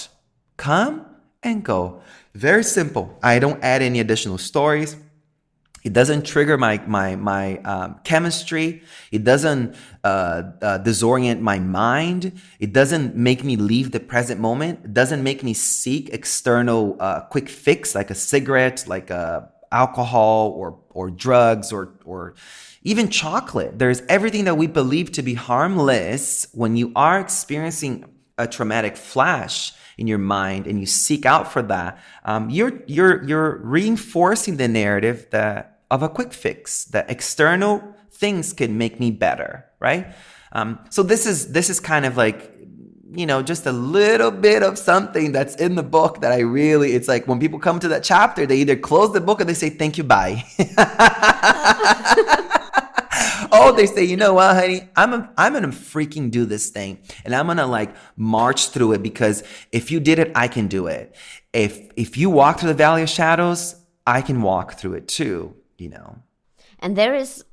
[0.58, 1.06] Come
[1.42, 2.02] and go.
[2.34, 3.18] Very simple.
[3.22, 4.96] I don't add any additional stories.
[5.84, 8.84] It doesn't trigger my my my um, chemistry.
[9.12, 12.40] It doesn't uh, uh, disorient my mind.
[12.60, 14.80] It doesn't make me leave the present moment.
[14.86, 19.48] It doesn't make me seek external uh, quick fix like a cigarette, like a uh,
[19.74, 22.36] alcohol or or drugs or or
[22.84, 23.78] even chocolate.
[23.78, 28.06] There's everything that we believe to be harmless when you are experiencing
[28.38, 33.24] a traumatic flash in your mind and you seek out for that, um, you're you're
[33.24, 39.12] you're reinforcing the narrative that of a quick fix that external things can make me
[39.12, 40.08] better, right?
[40.52, 42.52] Um, so this is this is kind of like
[43.12, 46.94] you know just a little bit of something that's in the book that I really
[46.94, 49.54] it's like when people come to that chapter they either close the book or they
[49.54, 50.44] say thank you bye.
[53.54, 57.00] oh, they say, you know what, honey, I'm a, I'm gonna freaking do this thing,
[57.24, 60.88] and I'm gonna like march through it because if you did it, I can do
[60.88, 61.16] it.
[61.54, 65.56] If if you walk through the valley of shadows, I can walk through it too.
[65.78, 66.18] You know.
[66.80, 67.46] And there is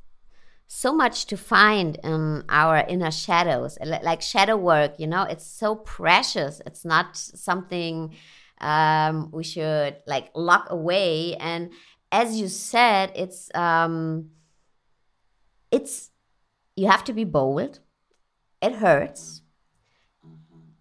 [0.66, 4.94] so much to find in our inner shadows, like shadow work.
[4.98, 6.62] You know, it's so precious.
[6.66, 8.14] It's not something
[8.60, 11.36] um, we should like lock away.
[11.36, 11.72] And
[12.12, 14.30] as you said, it's um,
[15.70, 16.11] it's
[16.76, 17.80] you have to be bold.
[18.62, 19.42] It hurts.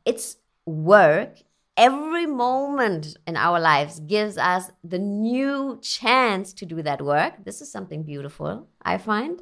[0.06, 1.38] It's work.
[1.78, 7.46] Every moment in our lives gives us the new chance to do that work.
[7.46, 9.42] This is something beautiful, I find.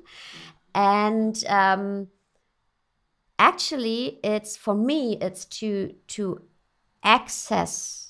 [0.75, 2.09] And um,
[3.39, 6.41] actually, it's for me, it's to to
[7.03, 8.06] access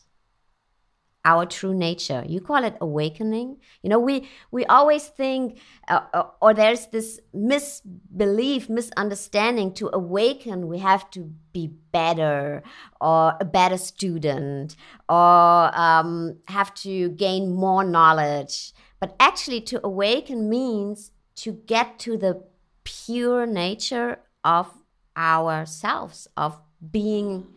[1.28, 2.24] our true nature.
[2.26, 3.58] You call it awakening.
[3.84, 5.60] You know we we always think
[5.90, 12.63] uh, uh, or there's this misbelief misunderstanding to awaken we have to be better
[13.02, 14.76] or a better student
[15.10, 18.72] or um, have to gain more knowledge.
[19.02, 21.12] But actually, to awaken means
[21.44, 22.44] to get to the
[22.84, 24.72] pure nature of
[25.16, 26.58] ourselves, of
[26.92, 27.48] being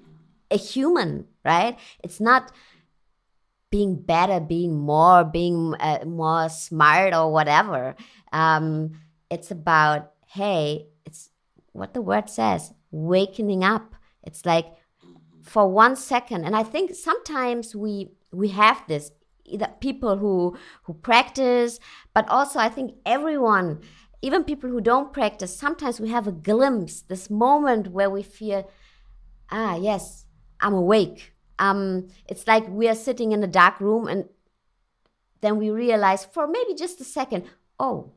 [0.50, 1.78] a human, right?
[2.02, 2.52] It's not
[3.70, 7.94] being better, being more, being uh, more smart or whatever.
[8.32, 8.92] Um,
[9.30, 11.30] it's about, hey, it's
[11.72, 13.94] what the word says, wakening up.
[14.22, 14.66] It's like
[15.42, 19.10] for one second, and I think sometimes we we have this
[19.44, 21.80] either people who who practice,
[22.12, 23.80] but also I think everyone,
[24.20, 28.68] even people who don't practice, sometimes we have a glimpse, this moment where we feel,
[29.50, 30.26] ah, yes,
[30.60, 31.29] I'm awake.
[31.60, 34.28] Um, it's like we are sitting in a dark room and
[35.42, 37.44] then we realize for maybe just a second,
[37.78, 38.12] oh,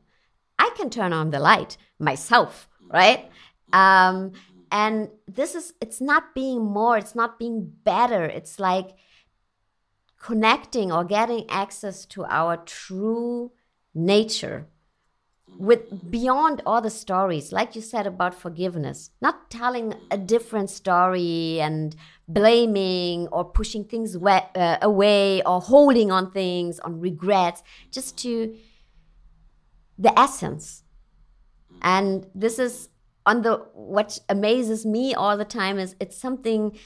[0.58, 3.30] I can turn on the light myself, right?
[3.72, 4.32] Um,
[4.72, 8.24] and this is, it's not being more, it's not being better.
[8.24, 8.96] It's like
[10.18, 13.52] connecting or getting access to our true
[13.94, 14.66] nature
[15.58, 21.60] with beyond all the stories like you said about forgiveness not telling a different story
[21.60, 21.94] and
[22.26, 28.54] blaming or pushing things uh, away or holding on things on regrets just to
[29.98, 30.82] the essence.
[31.82, 32.88] And this is
[33.26, 36.78] on the what amazes me all the time is it's something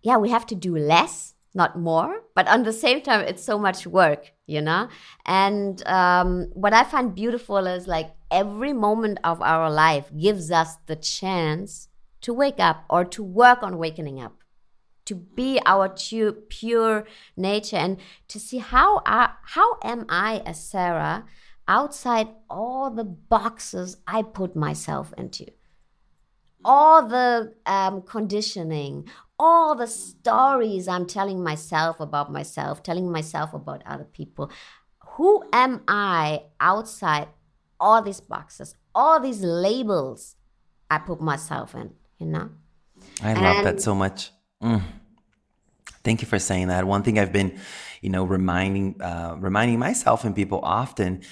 [0.00, 3.58] yeah we have to do less not more but on the same time it's so
[3.58, 4.88] much work you know?
[5.24, 10.76] And um, what i find beautiful is like every moment of our life gives us
[10.86, 11.88] the chance
[12.20, 14.44] to wake up or to work on wakening up
[15.04, 17.04] to be our true, pure
[17.36, 21.24] nature and to see how are, how am i as sarah
[21.68, 25.46] outside all the boxes i put myself into?
[26.64, 33.82] All the um, conditioning all the stories I'm telling myself about myself, telling myself about
[33.86, 34.50] other people.
[35.16, 37.28] Who am I outside
[37.78, 40.36] all these boxes, all these labels
[40.90, 42.50] I put myself in, you know?
[43.22, 44.30] I and love that so much.
[44.62, 44.82] Mm.
[46.02, 46.86] Thank you for saying that.
[46.86, 47.58] One thing I've been,
[48.00, 51.22] you know, reminding uh, reminding myself and people often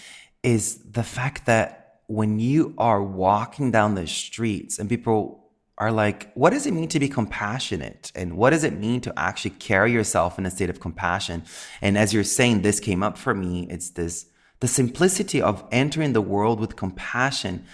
[0.42, 5.41] is the fact that when you are walking down the streets and people
[5.78, 8.12] are like, what does it mean to be compassionate?
[8.14, 11.44] And what does it mean to actually carry yourself in a state of compassion?
[11.80, 13.66] And as you're saying, this came up for me.
[13.70, 14.26] It's this,
[14.60, 17.64] the simplicity of entering the world with compassion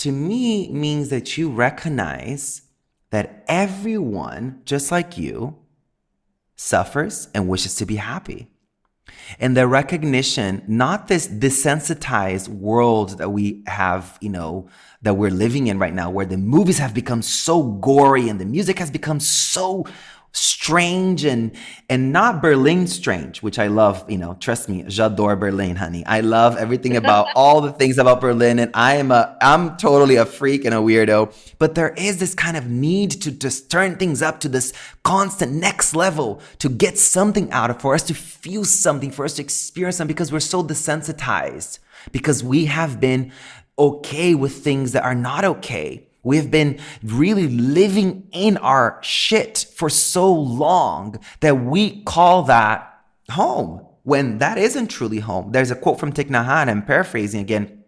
[0.00, 2.62] to me means that you recognize
[3.10, 5.58] that everyone, just like you,
[6.56, 8.49] suffers and wishes to be happy.
[9.38, 14.68] And the recognition, not this desensitized world that we have, you know,
[15.02, 18.44] that we're living in right now, where the movies have become so gory and the
[18.44, 19.86] music has become so
[20.32, 21.52] strange and
[21.88, 24.04] and not Berlin strange, which I love.
[24.08, 26.04] You know, trust me, j'adore Berlin, honey.
[26.06, 30.16] I love everything about all the things about Berlin, and I am a I'm totally
[30.16, 31.34] a freak and a weirdo.
[31.58, 35.52] But there is this kind of need to just turn things up to this constant
[35.52, 39.42] next level to get something out of for us to feel something, for us to
[39.42, 41.78] experience something, because we're so desensitized
[42.12, 43.32] because we have been
[43.78, 46.06] okay with things that are not okay.
[46.22, 52.86] We've been really living in our shit for so long that we call that
[53.30, 55.52] home when that isn't truly home.
[55.52, 57.84] There's a quote from Thich Nhat Hanh, I'm paraphrasing again,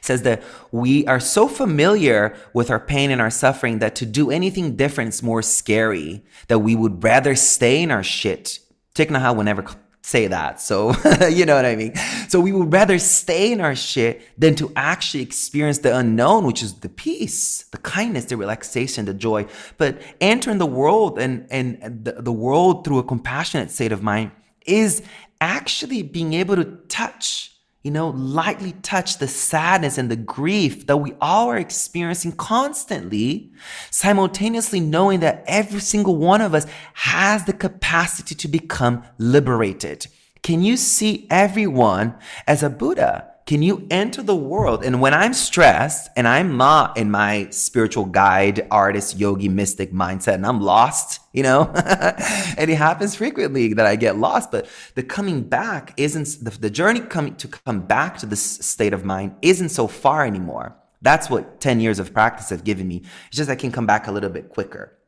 [0.00, 4.30] says that we are so familiar with our pain and our suffering that to do
[4.30, 8.60] anything different is more scary, that we would rather stay in our shit.
[8.94, 9.64] Thich Nhat Hanh will never
[10.08, 10.58] say that.
[10.58, 10.94] So,
[11.28, 11.94] you know what I mean?
[12.28, 16.62] So we would rather stay in our shit than to actually experience the unknown, which
[16.62, 19.46] is the peace, the kindness, the relaxation, the joy.
[19.76, 24.30] But entering the world and, and the, the world through a compassionate state of mind
[24.64, 25.02] is
[25.42, 27.57] actually being able to touch
[27.88, 33.50] you know, lightly touch the sadness and the grief that we all are experiencing constantly,
[33.90, 40.06] simultaneously knowing that every single one of us has the capacity to become liberated.
[40.42, 42.14] Can you see everyone
[42.46, 43.27] as a Buddha?
[43.48, 44.84] Can you enter the world?
[44.84, 50.34] And when I'm stressed and I'm not in my spiritual guide, artist, yogi, mystic mindset,
[50.34, 55.02] and I'm lost, you know, and it happens frequently that I get lost, but the
[55.02, 59.34] coming back isn't the, the journey coming to come back to this state of mind
[59.40, 60.76] isn't so far anymore.
[61.00, 63.02] That's what 10 years of practice have given me.
[63.28, 64.98] It's just I can come back a little bit quicker.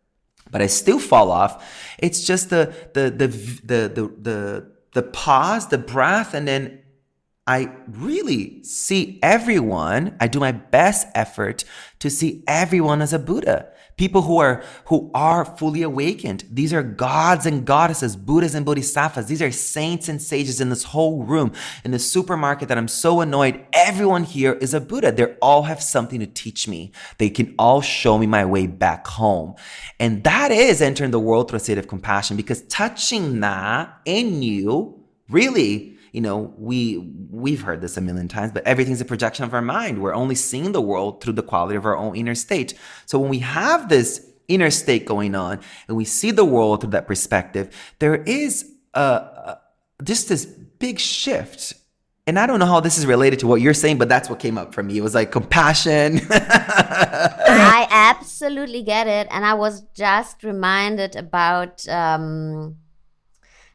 [0.50, 1.94] But I still fall off.
[1.98, 6.80] It's just the the the the the the, the pause, the breath, and then
[7.50, 11.64] I really see everyone, I do my best effort
[11.98, 13.70] to see everyone as a Buddha.
[13.96, 16.44] People who are, who are fully awakened.
[16.48, 19.26] These are gods and goddesses, Buddhas and Bodhisattvas.
[19.26, 21.50] These are saints and sages in this whole room,
[21.84, 23.66] in the supermarket that I'm so annoyed.
[23.72, 25.10] Everyone here is a Buddha.
[25.10, 26.92] They all have something to teach me.
[27.18, 29.56] They can all show me my way back home.
[29.98, 34.40] And that is entering the world through a state of compassion because touching that in
[34.40, 36.98] you really you know, we
[37.30, 40.02] we've heard this a million times, but everything's a projection of our mind.
[40.02, 42.74] We're only seeing the world through the quality of our own inner state.
[43.06, 46.90] So when we have this inner state going on and we see the world through
[46.90, 49.60] that perspective, there is a, a
[50.02, 51.74] just this big shift
[52.30, 54.38] and I don't know how this is related to what you're saying, but that's what
[54.38, 54.96] came up for me.
[54.96, 56.20] It was like compassion.
[56.30, 59.26] I absolutely get it.
[59.32, 62.76] And I was just reminded about um,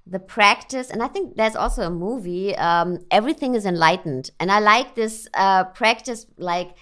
[0.08, 4.30] the practice and i think there's also a movie um, everything is enlightened.
[4.40, 6.76] And i like this uh, practice like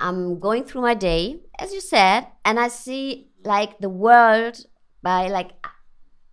[0.00, 4.64] i'm going through my day as you said and i see like the world
[5.02, 5.50] by like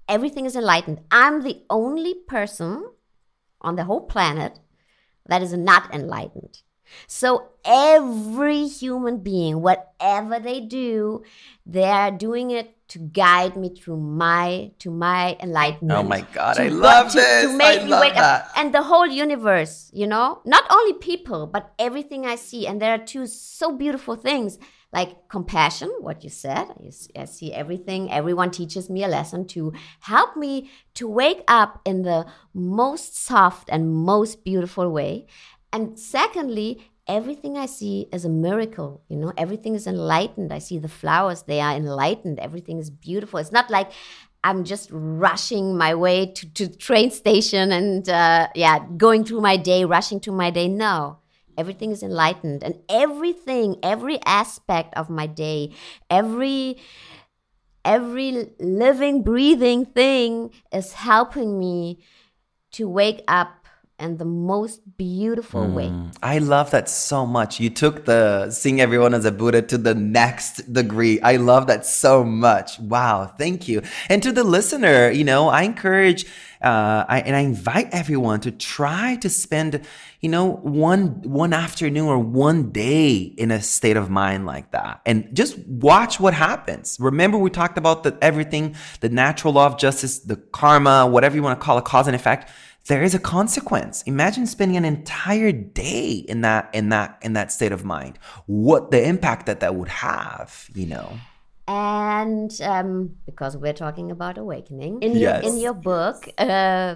[0.07, 1.01] everything is enlightened.
[1.11, 2.91] I'm the only person
[3.61, 4.59] on the whole planet
[5.25, 6.61] that is not enlightened
[7.07, 11.23] so every human being whatever they do
[11.65, 15.99] they are doing it to guide me through my to my enlightenment.
[15.99, 17.45] Oh my god, I love to, this.
[17.45, 18.45] To make I me wake that.
[18.45, 18.51] up.
[18.55, 22.67] And the whole universe, you know, not only people, but everything I see.
[22.67, 24.59] And there are two so beautiful things
[24.93, 26.67] like compassion, what you said.
[27.17, 28.11] I see everything.
[28.11, 33.67] Everyone teaches me a lesson to help me to wake up in the most soft
[33.69, 35.25] and most beautiful way.
[35.76, 39.01] And secondly, everything I see is a miracle.
[39.09, 40.53] You know, everything is enlightened.
[40.53, 42.39] I see the flowers, they are enlightened.
[42.39, 43.39] Everything is beautiful.
[43.39, 43.91] It's not like
[44.41, 49.57] I'm just rushing my way to, to train station and, uh, yeah, going through my
[49.57, 50.69] day, rushing to my day.
[50.69, 51.19] No,
[51.57, 52.63] everything is enlightened.
[52.63, 55.73] And everything, every aspect of my day,
[56.09, 56.78] every
[57.84, 61.99] every living breathing thing is helping me
[62.71, 63.64] to wake up
[63.97, 65.73] and the most beautiful mm.
[65.73, 65.93] way.
[66.21, 67.59] I love that so much.
[67.59, 71.21] You took the seeing everyone as a Buddha to the next degree.
[71.21, 72.79] I love that so much.
[72.79, 73.81] Wow, thank you.
[74.09, 76.25] And to the listener, you know, I encourage
[76.61, 79.85] uh, I, and I invite everyone to try to spend,
[80.19, 85.01] you know, one one afternoon or one day in a state of mind like that,
[85.05, 86.97] and just watch what happens.
[86.99, 91.43] Remember, we talked about the everything, the natural law of justice, the karma, whatever you
[91.43, 92.49] want to call it, cause and effect
[92.88, 94.03] there is a consequence.
[94.03, 98.19] Imagine spending an entire day in that in that in that state of mind.
[98.45, 101.17] What the impact that that would have, you know.
[101.67, 105.43] And um, because we're talking about awakening in yes.
[105.43, 106.95] your in your book, uh,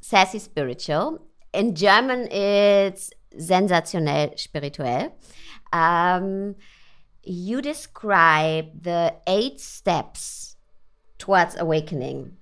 [0.00, 1.26] Sassy Spiritual.
[1.54, 5.14] In German, it's sensationell spirituell.
[5.72, 6.56] Um,
[7.22, 10.56] you describe the eight steps
[11.18, 12.36] towards awakening.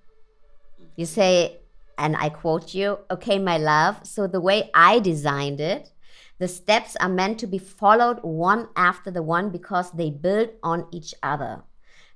[0.97, 1.60] You say
[2.01, 5.93] and I quote you, okay, my love, so the way I designed it,
[6.39, 10.87] the steps are meant to be followed one after the one because they build on
[10.91, 11.63] each other.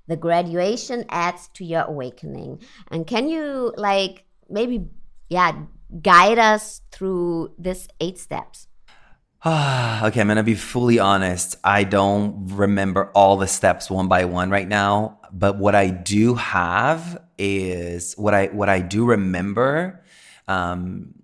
[0.08, 2.62] The graduation adds to your awakening.
[2.88, 4.86] And can you, like, maybe,
[5.28, 5.52] yeah,
[6.00, 8.68] guide us through this eight steps?
[9.46, 11.56] okay, I'm gonna be fully honest.
[11.62, 16.36] I don't remember all the steps one by one right now, but what I do
[16.36, 20.02] have is what I what I do remember
[20.46, 21.14] um,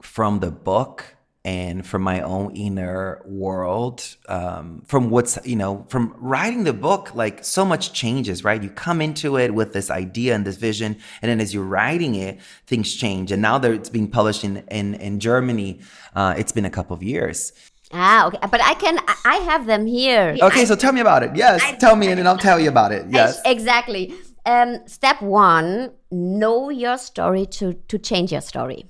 [0.00, 1.04] from the book
[1.44, 7.14] and from my own inner world um, from what's you know from writing the book
[7.14, 8.62] like so much changes right?
[8.62, 12.14] You come into it with this idea and this vision and then as you're writing
[12.14, 13.30] it things change.
[13.30, 15.80] And now that it's being published in in, in germany
[16.16, 17.52] uh, it's been a couple of years
[17.92, 18.38] Ah, okay.
[18.50, 20.36] But I can, I have them here.
[20.40, 21.36] Okay, I, so tell me about it.
[21.36, 23.06] Yes, I, tell me, and then I'll tell you about it.
[23.10, 24.14] Yes, exactly.
[24.46, 28.86] Um, step one: know your story to to change your story.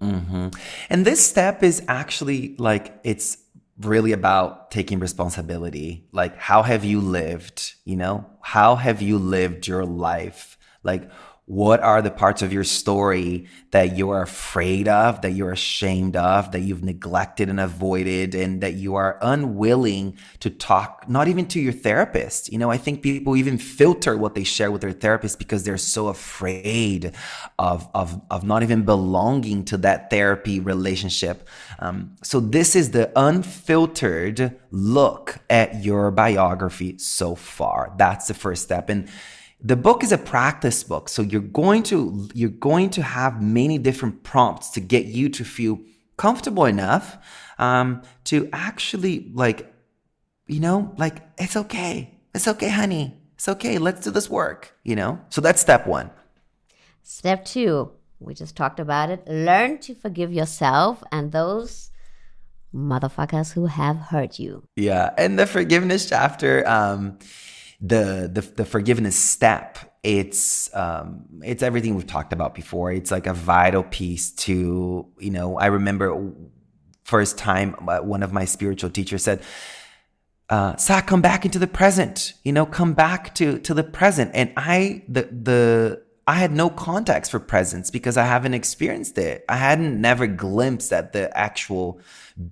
[0.00, 0.48] Mm-hmm.
[0.88, 3.36] And this step is actually like it's
[3.80, 6.06] really about taking responsibility.
[6.12, 7.74] Like, how have you lived?
[7.84, 10.56] You know, how have you lived your life?
[10.82, 11.10] Like,
[11.50, 16.14] what are the parts of your story that you are afraid of, that you're ashamed
[16.14, 21.44] of, that you've neglected and avoided, and that you are unwilling to talk, not even
[21.44, 22.52] to your therapist?
[22.52, 25.76] You know, I think people even filter what they share with their therapist because they're
[25.76, 27.16] so afraid
[27.58, 31.48] of, of, of not even belonging to that therapy relationship.
[31.80, 37.92] Um, so, this is the unfiltered look at your biography so far.
[37.98, 38.88] That's the first step.
[38.88, 39.08] And
[39.62, 43.78] the book is a practice book so you're going to you're going to have many
[43.78, 45.78] different prompts to get you to feel
[46.20, 47.16] comfortable enough
[47.58, 49.72] um, to actually like,
[50.46, 52.18] you know, like it's okay.
[52.34, 53.16] It's okay, honey.
[53.36, 53.78] It's okay.
[53.78, 55.18] Let's do this work, you know?
[55.30, 56.10] So that's step one.
[57.02, 59.26] Step two, we just talked about it.
[59.26, 61.90] Learn to forgive yourself and those
[62.74, 64.64] motherfuckers who have hurt you.
[64.76, 65.10] Yeah.
[65.16, 67.18] And the forgiveness chapter, um,
[67.80, 73.26] the, the the forgiveness step it's um it's everything we've talked about before it's like
[73.26, 76.30] a vital piece to you know i remember
[77.04, 79.42] first time uh, one of my spiritual teachers said
[80.50, 84.30] uh Sah, come back into the present you know come back to to the present
[84.34, 89.44] and i the the I had no context for presence because I haven't experienced it.
[89.48, 92.00] I hadn't never glimpsed at the actual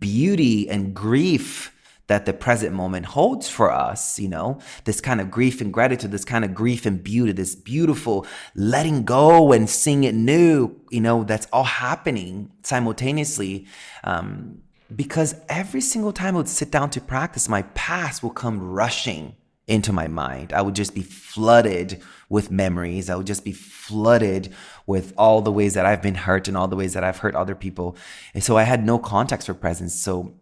[0.01, 1.73] beauty and grief
[2.09, 6.11] that the present moment holds for us, you know, this kind of grief and gratitude,
[6.11, 11.01] this kind of grief and beauty, this beautiful letting go and seeing it new, you
[11.01, 13.67] know, that's all happening simultaneously.
[14.05, 14.63] Um,
[14.95, 19.37] because every single time I would sit down to practice, my past will come rushing
[19.67, 20.55] into my mind.
[20.55, 23.11] I would just be flooded with memories.
[23.11, 24.55] I would just be flooded
[24.87, 27.35] with all the ways that I've been hurt and all the ways that I've hurt
[27.35, 27.99] other people.
[28.33, 29.95] And so I had no context for presence.
[29.95, 30.38] So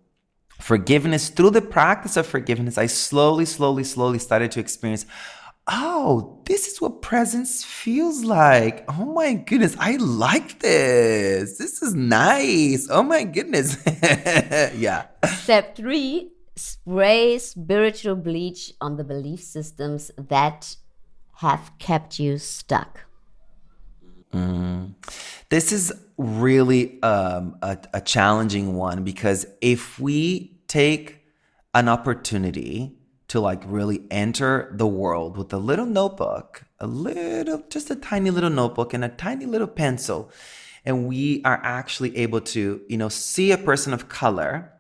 [0.59, 5.07] forgiveness, through the practice of forgiveness, I slowly, slowly, slowly started to experience
[5.69, 8.85] oh, this is what presence feels like.
[8.89, 11.59] Oh my goodness, I like this.
[11.59, 12.89] This is nice.
[12.91, 13.77] Oh my goodness.
[14.77, 15.07] yeah.
[15.25, 20.77] Step three spray spiritual bleach on the belief systems that
[21.37, 23.06] have kept you stuck.
[24.33, 24.95] Mm.
[25.49, 31.25] This is really um, a, a challenging one because if we take
[31.75, 32.97] an opportunity
[33.29, 38.31] to like really enter the world with a little notebook, a little, just a tiny
[38.31, 40.31] little notebook and a tiny little pencil,
[40.85, 44.73] and we are actually able to, you know, see a person of color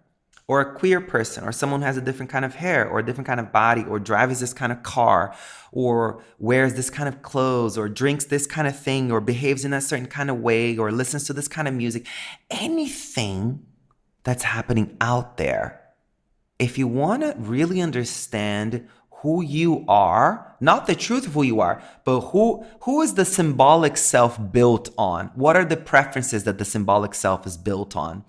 [0.49, 3.05] or a queer person or someone who has a different kind of hair or a
[3.05, 5.35] different kind of body or drives this kind of car
[5.73, 9.73] or wears this kind of clothes or drinks this kind of thing or behaves in
[9.73, 12.07] a certain kind of way or listens to this kind of music.
[12.51, 13.67] Anything
[14.23, 15.81] that's happening out there
[16.59, 18.89] if you want to really understand
[19.23, 23.25] who you are not the truth of who you are but who who is the
[23.25, 25.31] symbolic self built on?
[25.35, 28.25] What are the preferences that the symbolic self is built on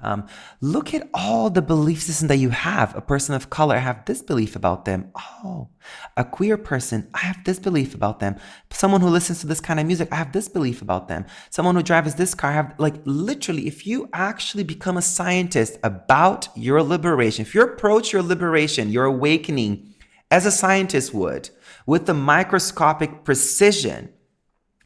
[0.00, 0.26] um,
[0.60, 2.94] look at all the belief system that you have.
[2.96, 5.10] A person of color, I have this belief about them.
[5.16, 5.68] Oh,
[6.16, 8.36] a queer person, I have this belief about them.
[8.70, 11.24] Someone who listens to this kind of music, I have this belief about them.
[11.50, 15.78] Someone who drives this car, I have like literally, if you actually become a scientist
[15.82, 19.94] about your liberation, if you approach your liberation, your awakening
[20.30, 21.50] as a scientist would,
[21.86, 24.12] with the microscopic precision,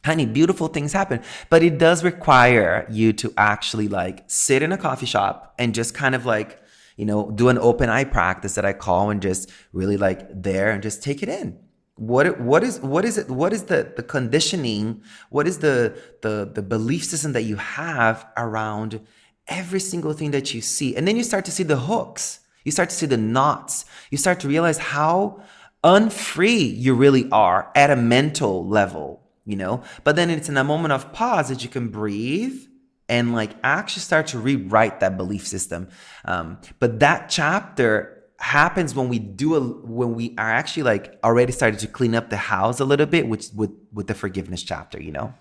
[0.03, 1.21] honey, beautiful things happen.
[1.49, 5.93] But it does require you to actually like sit in a coffee shop and just
[5.93, 6.59] kind of like,
[6.97, 10.71] you know, do an open eye practice that I call and just really like there
[10.71, 11.57] and just take it in.
[11.95, 15.03] What what is what is it what is the the conditioning?
[15.29, 19.01] What is the the the belief system that you have around
[19.47, 20.95] every single thing that you see?
[20.95, 22.39] And then you start to see the hooks.
[22.63, 23.85] You start to see the knots.
[24.09, 25.43] You start to realize how
[25.83, 29.83] unfree you really are at a mental level you know?
[30.03, 32.67] But then it's in a moment of pause that you can breathe
[33.09, 35.89] and like actually start to rewrite that belief system.
[36.25, 41.51] Um, but that chapter happens when we do a when we are actually like already
[41.51, 45.01] started to clean up the house a little bit, which with with the forgiveness chapter,
[45.01, 45.33] you know.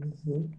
[0.00, 0.54] Mm-hmm.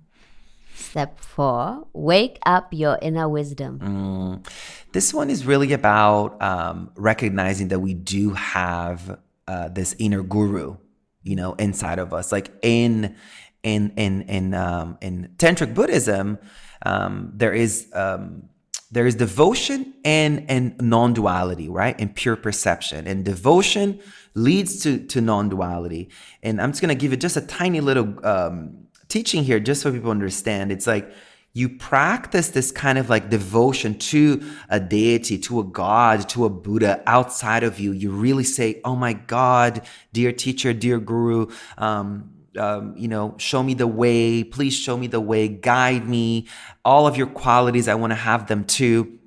[0.75, 3.79] Step four: wake up your inner wisdom.
[3.79, 4.47] Mm.
[4.91, 10.77] This one is really about um, recognizing that we do have uh, this inner guru
[11.23, 12.31] you know, inside of us.
[12.31, 13.15] Like in
[13.63, 16.37] in in in um, in tantric Buddhism,
[16.85, 18.43] um, there is um,
[18.91, 21.99] there is devotion and and non-duality, right?
[21.99, 23.07] And pure perception.
[23.07, 23.99] And devotion
[24.35, 26.09] leads to to non-duality.
[26.43, 29.91] And I'm just gonna give it just a tiny little um, teaching here, just so
[29.91, 30.71] people understand.
[30.71, 31.11] It's like
[31.55, 36.49] you practice this kind of like devotion to a deity, to a God, to a
[36.49, 37.91] Buddha outside of you.
[37.91, 39.81] You really say, Oh my God,
[40.13, 41.47] dear teacher, dear guru,
[41.77, 44.43] um, um, you know, show me the way.
[44.43, 45.47] Please show me the way.
[45.47, 46.47] Guide me.
[46.83, 49.19] All of your qualities, I want to have them too.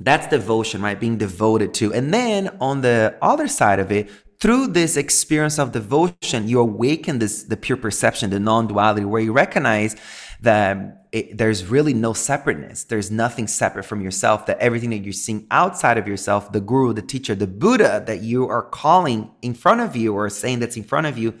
[0.00, 0.98] That's devotion, right?
[0.98, 1.94] Being devoted to.
[1.94, 4.10] And then on the other side of it,
[4.40, 9.32] through this experience of devotion, you awaken this the pure perception, the non-duality, where you
[9.32, 9.96] recognize
[10.44, 12.84] that it, there's really no separateness.
[12.84, 14.46] There's nothing separate from yourself.
[14.46, 18.22] That everything that you're seeing outside of yourself, the guru, the teacher, the Buddha that
[18.22, 21.34] you are calling in front of you or saying that's in front of you,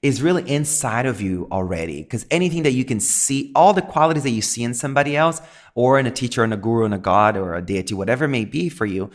[0.00, 2.02] is really inside of you already.
[2.02, 5.40] Because anything that you can see, all the qualities that you see in somebody else,
[5.74, 8.28] or in a teacher, and a guru, and a god, or a deity, whatever it
[8.28, 9.10] may be for you,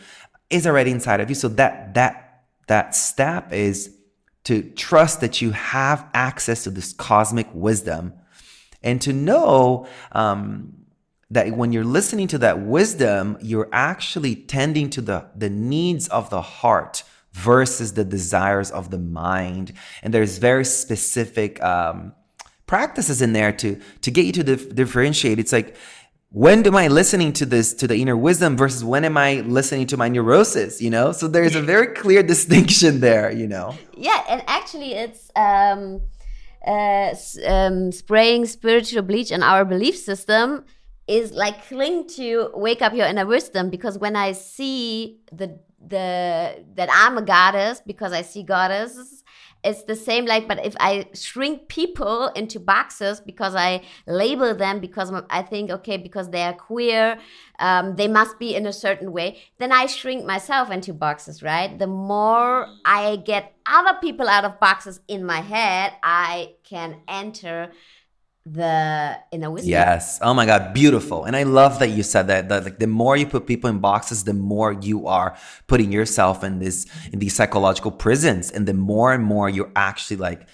[0.50, 1.34] is already inside of you.
[1.34, 3.94] So that that that step is
[4.44, 8.12] to trust that you have access to this cosmic wisdom,
[8.84, 10.84] and to know um,
[11.30, 16.30] that when you're listening to that wisdom, you're actually tending to the the needs of
[16.30, 19.72] the heart versus the desires of the mind.
[20.02, 22.12] And there's very specific um,
[22.66, 25.40] practices in there to to get you to dif- differentiate.
[25.40, 25.74] It's like
[26.30, 29.86] when am I listening to this to the inner wisdom versus when am I listening
[29.88, 30.82] to my neurosis?
[30.82, 33.32] You know, so there's a very clear distinction there.
[33.32, 33.76] You know.
[33.96, 35.30] Yeah, and actually, it's.
[35.34, 36.02] Um,
[36.66, 37.14] uh,
[37.46, 40.64] um, spraying spiritual bleach in our belief system
[41.06, 46.64] is like cling to wake up your inner wisdom because when I see the the
[46.74, 49.23] that I'm a goddess because I see goddesses.
[49.64, 54.78] It's the same like, but if I shrink people into boxes because I label them
[54.78, 57.18] because I think okay because they are queer,
[57.58, 59.42] um, they must be in a certain way.
[59.58, 61.78] Then I shrink myself into boxes, right?
[61.78, 67.72] The more I get other people out of boxes in my head, I can enter
[68.46, 69.70] the inner wisdom.
[69.70, 70.18] Yes.
[70.20, 71.24] Oh my God, beautiful.
[71.24, 72.48] And I love that you said that.
[72.48, 75.36] That like the more you put people in boxes, the more you are
[75.66, 80.18] putting yourself in this in these psychological prisons, and the more and more you're actually
[80.18, 80.46] like.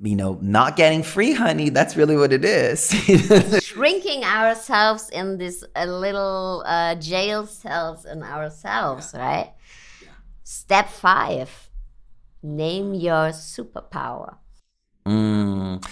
[0.00, 1.70] You know, not getting free, honey.
[1.70, 2.88] That's really what it is.
[3.64, 9.20] Shrinking ourselves in this uh, little uh, jail cells in ourselves, yeah.
[9.20, 9.52] right?
[10.00, 10.08] Yeah.
[10.44, 11.68] Step five
[12.44, 14.36] name your superpower.
[15.04, 15.84] Mm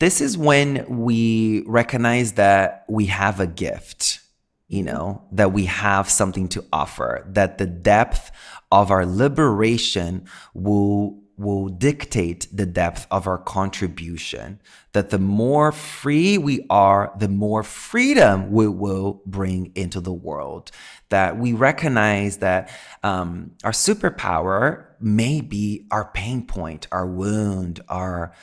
[0.00, 4.20] this is when we recognize that we have a gift,
[4.66, 8.32] you know, that we have something to offer, that the depth
[8.72, 14.60] of our liberation will will dictate the depth of our contribution.
[14.92, 20.70] That the more free we are, the more freedom we will bring into the world.
[21.08, 22.70] That we recognize that
[23.02, 28.34] um, our superpower may be our pain point, our wound, our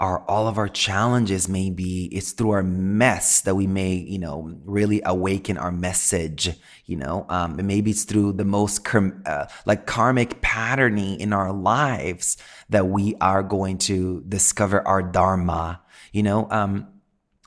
[0.00, 4.58] our all of our challenges maybe it's through our mess that we may you know
[4.64, 6.50] really awaken our message
[6.90, 7.24] you know?
[7.28, 12.36] Um, and maybe it's through the most uh, like karmic patterning in our lives
[12.68, 15.80] that we are going to discover our dharma
[16.12, 16.48] you know?
[16.50, 16.88] Um,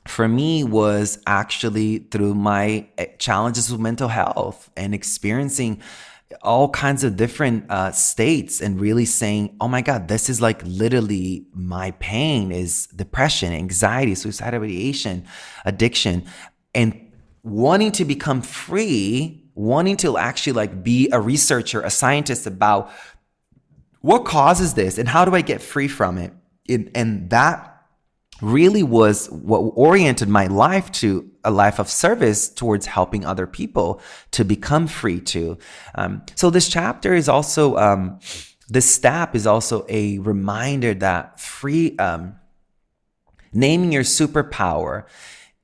[0.08, 5.82] for me was actually through my eh, challenges with mental health and experiencing
[6.42, 10.62] all kinds of different uh, states and really saying, oh my God, this is like
[10.64, 15.24] literally my pain is depression, anxiety, suicidal ideation,
[15.64, 16.24] addiction,
[16.74, 17.12] and
[17.42, 22.90] wanting to become free, wanting to actually like be a researcher, a scientist about
[24.00, 26.32] what causes this and how do I get free from it.
[26.66, 27.70] it and that
[28.42, 34.00] really was what oriented my life to a life of service towards helping other people
[34.30, 35.58] to become free too.
[35.94, 38.18] Um, so this chapter is also, um,
[38.68, 42.36] this step is also a reminder that free, um,
[43.52, 45.04] naming your superpower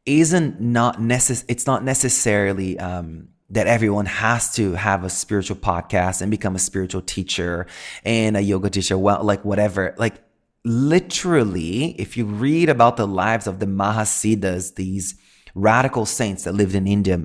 [0.06, 6.22] isn't not necess- it's not necessarily, um, that everyone has to have a spiritual podcast
[6.22, 7.66] and become a spiritual teacher
[8.04, 10.22] and a yoga teacher, well, like whatever, like
[10.64, 15.14] literally, if you read about the lives of the Mahasiddhas, these
[15.54, 17.20] radical saints that lived in India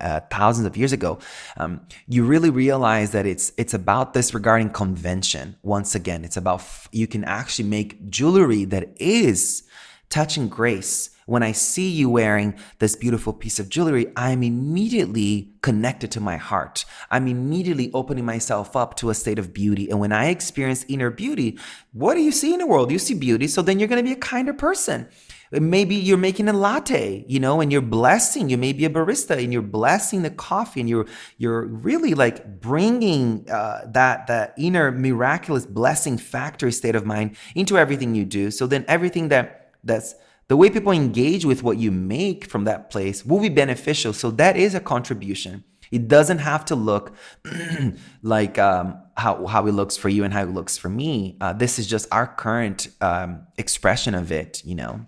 [0.00, 1.18] uh, thousands of years ago,
[1.56, 5.56] um, you really realize that it's it's about this regarding convention.
[5.62, 9.64] Once again, it's about f- you can actually make jewelry that is
[10.08, 16.10] touching grace when I see you wearing this beautiful piece of jewelry, I'm immediately connected
[16.12, 16.86] to my heart.
[17.10, 19.90] I'm immediately opening myself up to a state of beauty.
[19.90, 21.58] And when I experience inner beauty,
[21.92, 22.90] what do you see in the world?
[22.90, 23.46] You see beauty.
[23.46, 25.06] So then you're going to be a kinder person.
[25.50, 28.50] Maybe you're making a latte, you know, and you're blessing.
[28.50, 31.06] You may be a barista and you're blessing the coffee, and you're
[31.38, 37.78] you're really like bringing uh, that that inner miraculous blessing factory state of mind into
[37.78, 38.50] everything you do.
[38.50, 40.14] So then everything that that's
[40.48, 44.12] the way people engage with what you make from that place will be beneficial.
[44.12, 45.64] So that is a contribution.
[45.90, 47.14] It doesn't have to look
[48.22, 51.36] like um, how, how it looks for you and how it looks for me.
[51.40, 55.06] Uh, this is just our current um, expression of it, you know.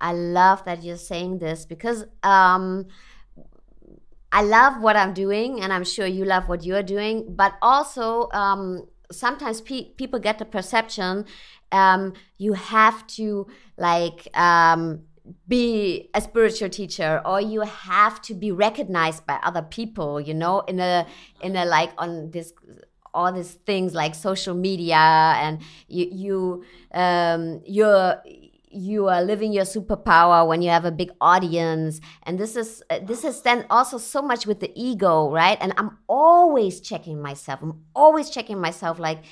[0.00, 2.86] I love that you're saying this because um,
[4.32, 7.34] I love what I'm doing, and I'm sure you love what you're doing.
[7.34, 11.26] But also, um, sometimes pe- people get the perception
[11.74, 15.02] um, you have to like um,
[15.48, 20.60] be a spiritual teacher or you have to be recognized by other people you know
[20.60, 21.06] in a
[21.40, 22.52] in a like on this
[23.12, 28.22] all these things like social media and you you um, you're
[28.74, 32.00] you are living your superpower when you have a big audience.
[32.24, 35.58] And this is uh, this is then also so much with the ego right?
[35.60, 37.60] And i'm always checking myself.
[37.62, 39.24] I'm always checking myself like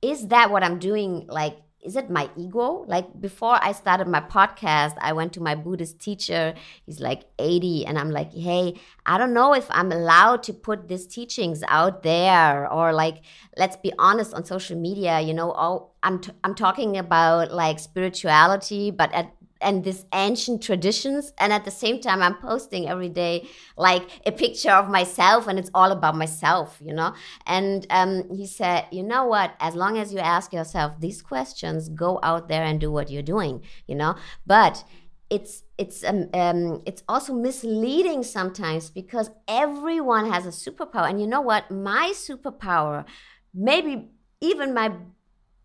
[0.00, 2.84] is that what i'm doing like is it my ego?
[2.88, 6.54] Like before I started my podcast, I went to my Buddhist teacher.
[6.84, 7.86] He's like 80.
[7.86, 8.74] And I'm like, hey,
[9.06, 13.22] I don't know if I'm allowed to put these teachings out there or like,
[13.56, 17.78] let's be honest on social media, you know, all I'm, t- I'm talking about like
[17.78, 23.08] spirituality, but at and these ancient traditions and at the same time i'm posting every
[23.08, 23.46] day
[23.76, 27.14] like a picture of myself and it's all about myself you know?
[27.46, 29.54] And um, he said you know what?
[29.60, 33.22] As long as you ask yourself these questions go out there and do what you're
[33.22, 34.16] doing you know?
[34.46, 34.84] But
[35.30, 41.08] it's it's um, um, it's also misleading sometimes because everyone has a superpower.
[41.08, 41.70] And you know what?
[41.70, 43.04] My superpower
[43.54, 44.08] maybe
[44.40, 44.92] even my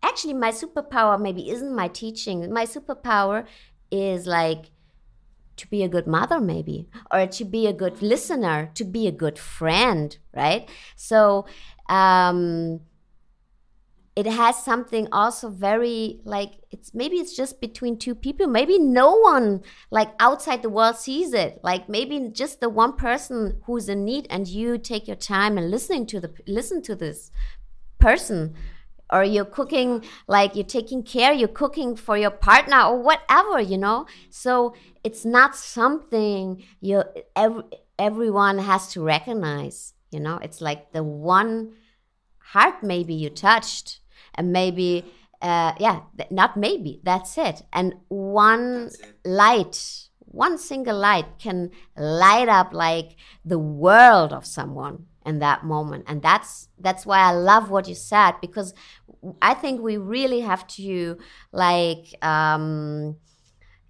[0.02, 2.52] actually my superpower maybe isn't my teaching.
[2.52, 3.46] My superpower
[3.94, 4.70] is like
[5.56, 9.12] to be a good mother maybe or to be a good listener to be a
[9.12, 10.68] good friend right?
[10.96, 11.46] So
[11.88, 12.80] um
[14.16, 18.46] it has something also very like it's maybe it's just between two people.
[18.46, 21.58] Maybe no one like outside the world sees it.
[21.64, 25.68] Like maybe just the one person who's in need and you take your time and
[25.68, 27.32] listening to the listen to this
[27.98, 28.54] person
[29.12, 33.78] or you're cooking like you're taking care you're cooking for your partner or whatever you
[33.78, 34.06] know?
[34.30, 37.04] So it's not something you
[37.36, 37.62] every,
[37.98, 40.38] everyone has to recognize you know?
[40.42, 41.72] It's like the one
[42.38, 44.00] heart maybe you touched
[44.34, 45.04] and maybe
[45.42, 46.00] uh, yeah
[46.30, 47.62] not maybe that's it.
[47.72, 49.14] And one it.
[49.24, 56.04] light one single light can light up like the world of someone in that moment.
[56.06, 58.74] And that's that's why i love what you said because
[59.40, 61.16] i think we really have to
[61.52, 63.16] like um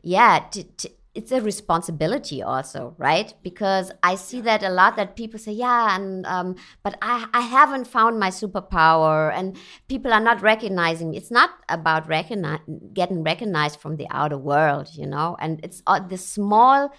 [0.02, 3.34] yeah to, to, it's a responsibility also right?
[3.42, 7.40] Because i see that a lot that people say yeah and um, but I, I
[7.42, 9.32] haven't found my superpower.
[9.32, 9.56] And
[9.88, 11.10] people are not recognizing.
[11.10, 12.60] Me it's not about recognize,
[12.92, 15.36] getting recognized from the outer world you know?
[15.40, 16.90] And it's uh, the small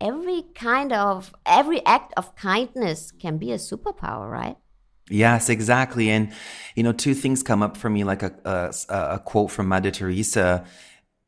[0.00, 4.56] every kind of every act of kindness can be a superpower right
[5.10, 6.08] Yes, exactly.
[6.08, 6.32] And,
[6.76, 9.90] you know, two things come up for me, like a, a, a quote from Mother
[9.90, 10.64] Teresa.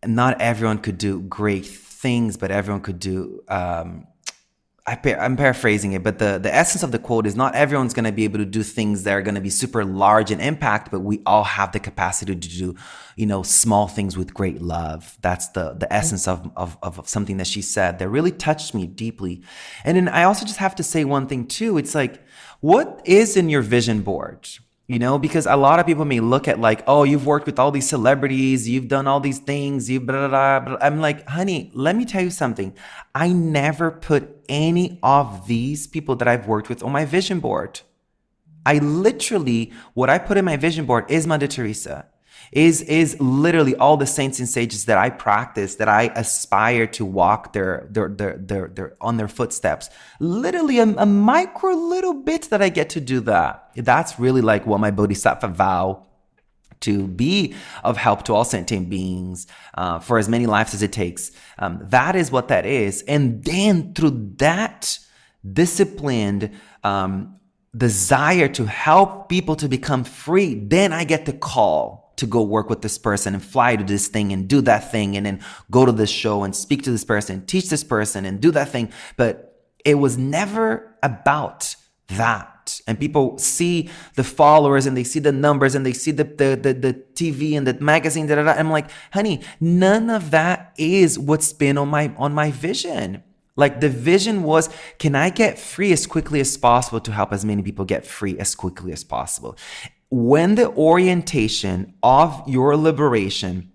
[0.06, 4.06] Not everyone could do great things, but everyone could do um,
[4.84, 8.04] I am paraphrasing it, but the, the essence of the quote is not everyone's going
[8.04, 10.90] to be able to do things that are going to be super large in impact,
[10.90, 12.74] but we all have the capacity to do,
[13.14, 15.16] you know, small things with great love.
[15.22, 15.92] That's the, the mm-hmm.
[15.92, 19.42] essence of, of, of something that she said that really touched me deeply.
[19.84, 21.78] And then I also just have to say one thing too.
[21.78, 22.20] It's like,
[22.58, 24.48] what is in your vision board?
[24.92, 27.58] You know because a lot of people may look at like oh you've worked with
[27.58, 30.76] all these celebrities you've done all these things you blah, blah, blah.
[30.82, 32.74] i'm like honey let me tell you something.
[33.14, 37.80] I never put any of these people that i've worked with on my vision board.
[38.66, 42.06] I literally what i put in my vision board is mother teresa
[42.50, 47.04] is is literally all the saints and sages that I practice, that I aspire to
[47.04, 49.88] walk their their their their, their on their footsteps.
[50.18, 53.70] Literally a, a micro little bit that I get to do that.
[53.76, 56.06] That's really like what my bodhisattva vow
[56.80, 60.92] to be of help to all sentient beings uh, for as many lives as it
[60.92, 61.30] takes.
[61.58, 63.02] Um, that is what that is.
[63.02, 64.98] And then through that
[65.50, 66.50] disciplined
[66.84, 67.36] um,
[67.76, 72.70] desire to help people to become free, then I get the call to go work
[72.70, 75.40] with this person and fly to this thing and do that thing and then
[75.72, 78.68] go to this show and speak to this person, teach this person and do that
[78.68, 78.92] thing.
[79.16, 81.74] But it was never about
[82.06, 82.80] that.
[82.86, 86.60] And people see the followers and they see the numbers and they see the, the,
[86.62, 88.28] the, the TV and the magazine.
[88.28, 88.52] Da, da, da.
[88.52, 93.24] I'm like, honey, none of that is what's been on my, on my vision.
[93.56, 94.70] Like the vision was,
[95.00, 98.38] can I get free as quickly as possible to help as many people get free
[98.38, 99.56] as quickly as possible?
[100.12, 103.72] When the orientation of your liberation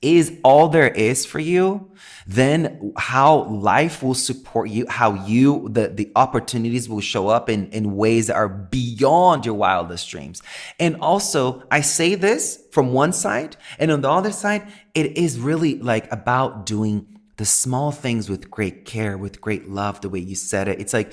[0.00, 1.90] is all there is for you,
[2.24, 7.68] then how life will support you, how you, the, the opportunities will show up in,
[7.70, 10.40] in ways that are beyond your wildest dreams.
[10.78, 15.40] And also, I say this from one side, and on the other side, it is
[15.40, 20.20] really like about doing the small things with great care, with great love, the way
[20.20, 20.80] you said it.
[20.80, 21.12] It's like,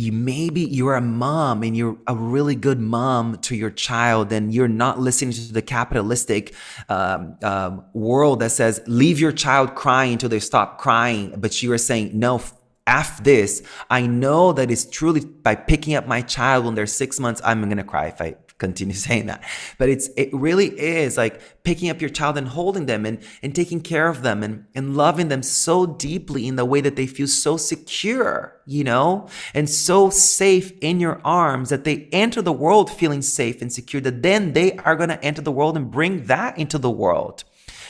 [0.00, 4.52] you maybe you're a mom and you're a really good mom to your child and
[4.52, 6.54] you're not listening to the capitalistic
[6.88, 11.34] um, um, world that says leave your child crying until they stop crying.
[11.36, 12.40] But you are saying no
[12.86, 17.20] after this, I know that it's truly by picking up my child when they're six
[17.20, 19.42] months, I'm gonna cry if I continue saying that.
[19.78, 23.54] But it's it really is like picking up your child and holding them and, and
[23.54, 27.06] taking care of them and, and loving them so deeply in the way that they
[27.06, 32.52] feel so secure, you know, and so safe in your arms that they enter the
[32.52, 36.24] world feeling safe and secure, that then they are gonna enter the world and bring
[36.26, 37.42] that into the world.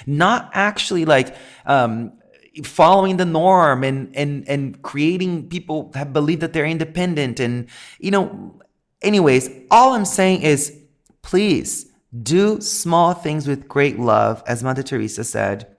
[0.06, 2.12] Not actually like um,
[2.64, 7.68] following the norm and and and creating people that believe that they're independent and
[7.98, 8.60] you know
[9.02, 10.76] anyways all i'm saying is
[11.22, 11.90] please
[12.22, 14.42] do small things with great love.
[14.46, 15.76] As mother teresa said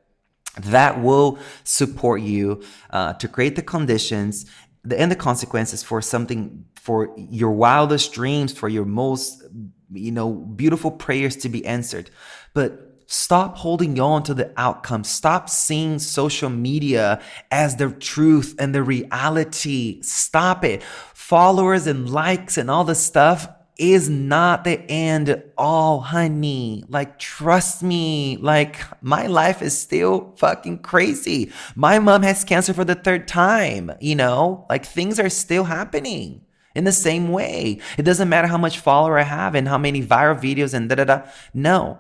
[0.60, 4.46] that will support you uh, to create the conditions
[4.96, 9.44] and the consequences for something for your wildest dreams for your most
[9.94, 12.10] you know beautiful prayers to be answered.
[12.54, 15.04] But Stop holding on to the outcome.
[15.04, 20.02] Stop seeing social media as the truth and the reality.
[20.02, 20.82] Stop it.
[21.14, 26.86] Followers and likes and all this stuff is not the end all, honey.
[26.88, 28.38] Like, trust me.
[28.38, 31.52] Like, my life is still fucking crazy.
[31.76, 34.66] My mom has cancer for the third time, you know?
[34.70, 36.46] Like, things are still happening
[36.76, 37.82] in the same way.
[37.98, 40.96] It doesn't matter how much follower I have and how many viral videos and da
[40.96, 41.22] da da.
[41.54, 42.00] No,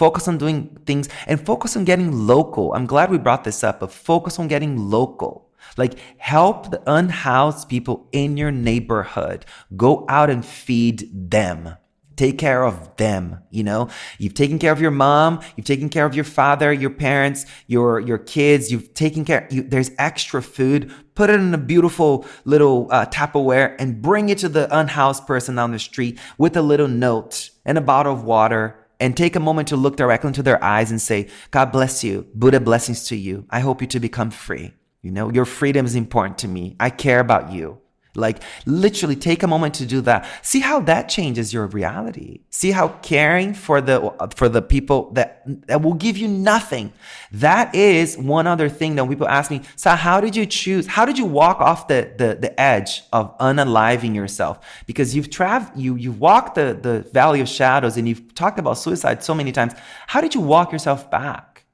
[0.00, 2.72] Focus on doing things and focus on getting local.
[2.72, 5.50] I'm glad we brought this up, but focus on getting local.
[5.76, 9.44] Like help the unhoused people in your neighborhood.
[9.76, 11.76] Go out and feed them.
[12.16, 13.40] Take care of them.
[13.50, 15.42] You know, you've taken care of your mom.
[15.54, 18.72] You've taken care of your father, your parents, your, your kids.
[18.72, 19.46] You've taken care.
[19.50, 20.90] You, there's extra food.
[21.14, 25.56] Put it in a beautiful little uh, Tupperware and bring it to the unhoused person
[25.56, 29.40] down the street with a little note and a bottle of water and take a
[29.40, 32.26] moment to look directly into their eyes and say, God bless you.
[32.34, 33.46] Buddha blessings to you.
[33.50, 34.74] I hope you to become free.
[35.02, 36.76] You know, your freedom is important to me.
[36.78, 37.80] I care about you.
[38.14, 40.26] Like literally take a moment to do that.
[40.42, 42.40] See how that changes your reality.
[42.50, 46.92] See how caring for the for the people that that will give you nothing.
[47.32, 50.86] That is one other thing that people ask me, so how did you choose?
[50.86, 54.58] How did you walk off the the, the edge of unaliving yourself?
[54.86, 58.74] Because you've traveled you you've walked the, the valley of shadows and you've talked about
[58.74, 59.74] suicide so many times.
[60.08, 61.64] How did you walk yourself back?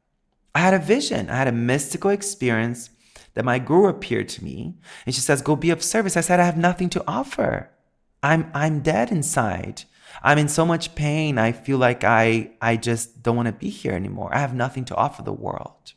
[0.55, 1.29] I had a vision.
[1.29, 2.91] I had a mystical experience
[3.37, 4.75] that my guru appeared to me
[5.05, 6.17] and she says, Go be of service.
[6.17, 7.71] I said, I have nothing to offer.
[8.23, 9.85] I'm I'm dead inside.
[10.23, 11.37] I'm in so much pain.
[11.37, 14.35] I feel like I I just don't want to be here anymore.
[14.35, 15.93] I have nothing to offer the world.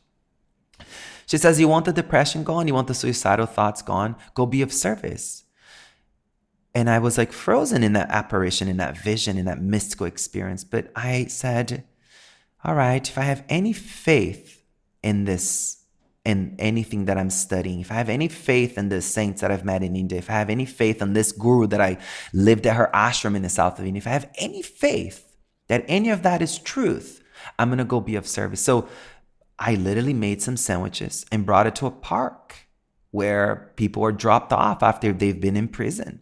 [1.24, 2.68] She says, You want the depression gone?
[2.68, 4.16] You want the suicidal thoughts gone?
[4.34, 5.44] Go be of service.
[6.74, 10.62] And I was like frozen in that apparition, in that vision, in that mystical experience.
[10.62, 11.84] But I said,
[12.62, 14.62] All right, if I have any faith
[15.02, 15.79] in this
[16.24, 19.64] in anything that I'm studying, if I have any faith in the saints that I've
[19.64, 21.98] met in India, if I have any faith in this guru that I
[22.34, 25.36] lived at her ashram in the south of India, if I have any faith
[25.68, 27.22] that any of that is truth,
[27.58, 28.60] I'm going to go be of service.
[28.60, 28.88] So
[29.58, 32.56] I literally made some sandwiches and brought it to a park
[33.10, 36.20] where people are dropped off after they've been in prison.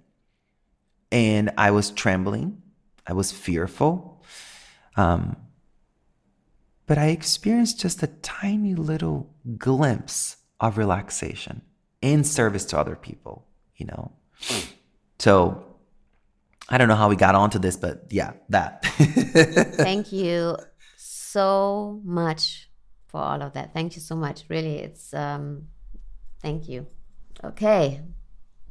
[1.10, 2.62] And I was trembling.
[3.06, 4.22] I was fearful.
[4.96, 5.36] Um,
[6.88, 11.62] but I experienced just a tiny little glimpse of relaxation
[12.00, 14.12] in service to other people, you know?
[15.18, 15.64] So
[16.68, 18.84] I don't know how we got onto this, but yeah, that.
[19.76, 20.56] Thank you
[20.96, 22.70] so much
[23.06, 23.74] for all of that.
[23.74, 24.44] Thank you so much.
[24.48, 25.68] Really, it's, um,
[26.42, 26.86] thank you.
[27.44, 28.00] Okay.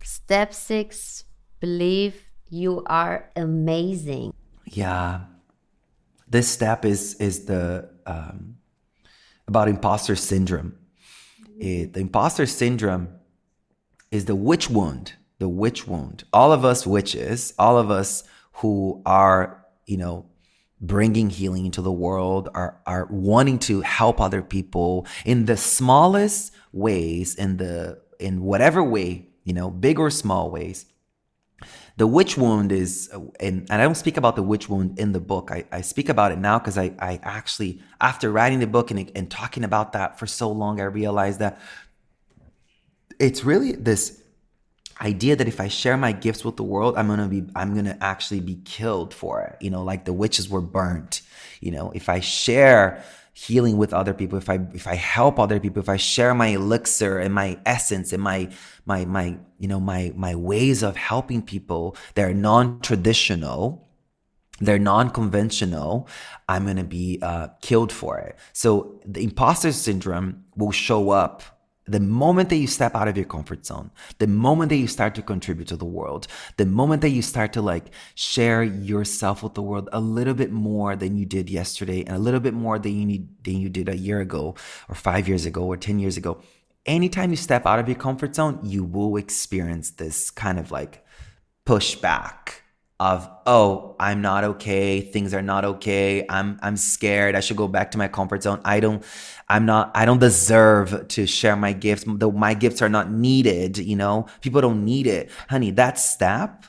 [0.04, 1.24] Step six
[1.60, 4.34] believe you are amazing.
[4.66, 5.22] Yeah.
[6.30, 8.58] This step is is the um,
[9.48, 10.78] about imposter syndrome.
[11.60, 13.10] It, the imposter syndrome
[14.12, 16.24] is the witch wound, the witch wound.
[16.34, 20.26] All of us witches, all of us who are, you know,
[20.80, 26.54] bringing healing into the world, are, are wanting to help other people in the smallest
[26.72, 30.86] ways, in the, in whatever way, you know, big or small ways
[31.98, 35.20] the witch wound is, and, and I don't speak about the witch wound in the
[35.20, 35.50] book.
[35.52, 39.12] I, I speak about it now because I, I actually, after writing the book and,
[39.16, 41.60] and talking about that for so long, I realized that
[43.20, 44.22] it's really this
[45.02, 47.98] idea that if I share my gifts with the world, I'm gonna be, I'm gonna
[48.00, 49.58] actually be killed for it.
[49.60, 51.22] You know, like the witches were burnt.
[51.62, 55.60] You know, if I share healing with other people, if I if I help other
[55.60, 58.50] people, if I share my elixir and my essence and my
[58.88, 63.88] my my you know my my ways of helping people, they're non-traditional,
[64.60, 66.08] they're non-conventional,
[66.48, 68.38] I'm gonna be uh, killed for it.
[68.54, 71.44] So the imposter syndrome will show up
[71.88, 75.16] the moment that you step out of your comfort zone, the moment that you start
[75.16, 76.28] to contribute to the world,
[76.58, 77.86] the moment that you start to like
[78.16, 82.20] share yourself with the world a little bit more than you did yesterday and a
[82.20, 84.56] little bit more than you need, than you did a year ago
[84.90, 86.42] or five years ago or 10 years ago,
[86.88, 91.06] anytime you step out of your comfort zone, you will experience this kind of like
[91.66, 92.62] pushback
[93.00, 95.02] of oh i'm not okay.
[95.02, 96.26] Things are not okay.
[96.30, 97.36] I'm i'm scared.
[97.36, 98.60] I should go back to my comfort zone.
[98.66, 99.04] I don't
[99.50, 102.06] i'm not i don't deserve to share my gifts.
[102.08, 104.26] Though my gifts are not needed you know?
[104.42, 105.30] People don't need it.
[105.50, 106.66] Honey that step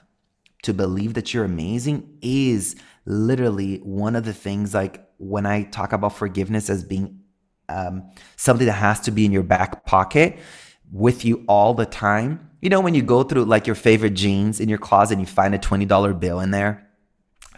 [0.65, 5.93] to believe that you're amazing is literally one of the things like when i talk
[5.95, 7.21] about forgiveness as being
[7.69, 10.39] um, something that has to be in your back pocket
[10.91, 14.61] with you all the time you know, when you go through like your favorite jeans
[14.61, 16.88] in your closet and you find a $20 bill in there?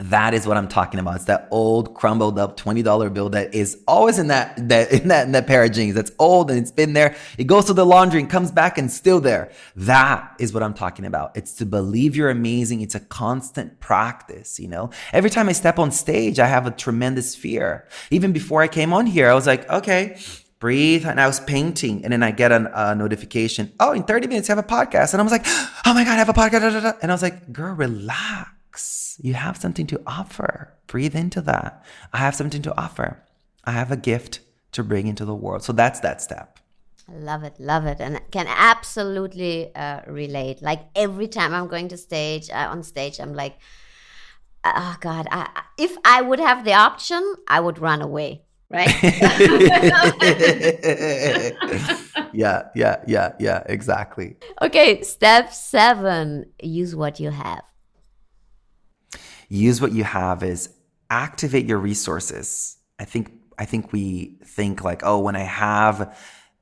[0.00, 1.16] That is what I'm talking about.
[1.16, 5.26] It's that old crumbled up $20 bill that is always in that, that, in that,
[5.26, 5.94] in that pair of jeans.
[5.94, 7.16] That's old and it's been there.
[7.36, 9.52] It goes to the laundry and comes back and still there.
[9.76, 11.36] That is what I'm talking about.
[11.36, 12.80] It's to believe you're amazing.
[12.80, 14.90] It's a constant practice, you know?
[15.12, 17.86] Every time I step on stage, I have a tremendous fear.
[18.10, 20.18] Even before I came on here, I was like, okay,
[20.60, 21.04] breathe.
[21.06, 23.72] And I was painting, and then I get a, notification.
[23.80, 25.12] Oh, in 30 minutes, you have a podcast.
[25.12, 26.98] And I was like, oh my God, I have a podcast.
[27.02, 29.09] And I was like, girl, relax.
[29.20, 30.74] You have something to offer.
[30.86, 31.84] Breathe into that.
[32.12, 33.22] I have something to offer.
[33.64, 34.40] I have a gift
[34.72, 35.62] to bring into the world.
[35.62, 36.58] So that's that step.
[37.12, 40.62] Love it, love it, and can absolutely uh, relate.
[40.62, 43.58] Like every time I'm going to stage, uh, on stage, I'm like,
[44.64, 49.02] oh God, I, if I would have the option, I would run away right?
[52.32, 54.36] yeah, yeah, yeah, yeah, exactly.
[54.62, 57.62] Okay, step seven use what you have.
[59.50, 60.70] Use what you have is
[61.10, 62.78] activate your resources.
[62.98, 66.16] I think I think we think like, oh, when I have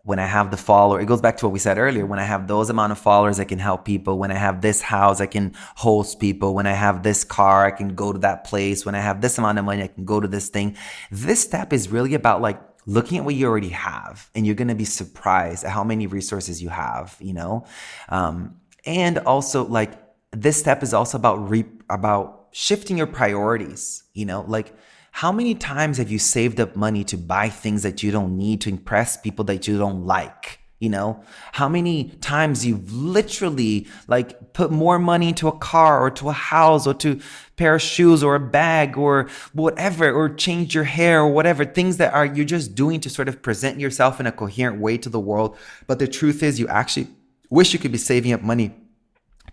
[0.04, 2.06] when I have the follower, it goes back to what we said earlier.
[2.06, 4.18] When I have those amount of followers, I can help people.
[4.18, 6.54] When I have this house, I can host people.
[6.54, 8.86] When I have this car, I can go to that place.
[8.86, 10.78] When I have this amount of money, I can go to this thing.
[11.10, 14.68] This step is really about like looking at what you already have and you're going
[14.68, 17.66] to be surprised at how many resources you have, you know?
[18.08, 19.92] Um, and also like
[20.32, 24.72] this step is also about re- about shifting your priorities, you know, like
[25.12, 28.60] how many times have you saved up money to buy things that you don't need
[28.62, 30.60] to impress people that you don't like?
[30.78, 36.08] You know, how many times you've literally like put more money into a car or
[36.12, 37.20] to a house or to
[37.56, 41.96] pair of shoes or a bag or whatever, or change your hair or whatever, things
[41.96, 45.08] that are you're just doing to sort of present yourself in a coherent way to
[45.08, 45.56] the world.
[45.88, 47.08] But the truth is you actually
[47.50, 48.72] wish you could be saving up money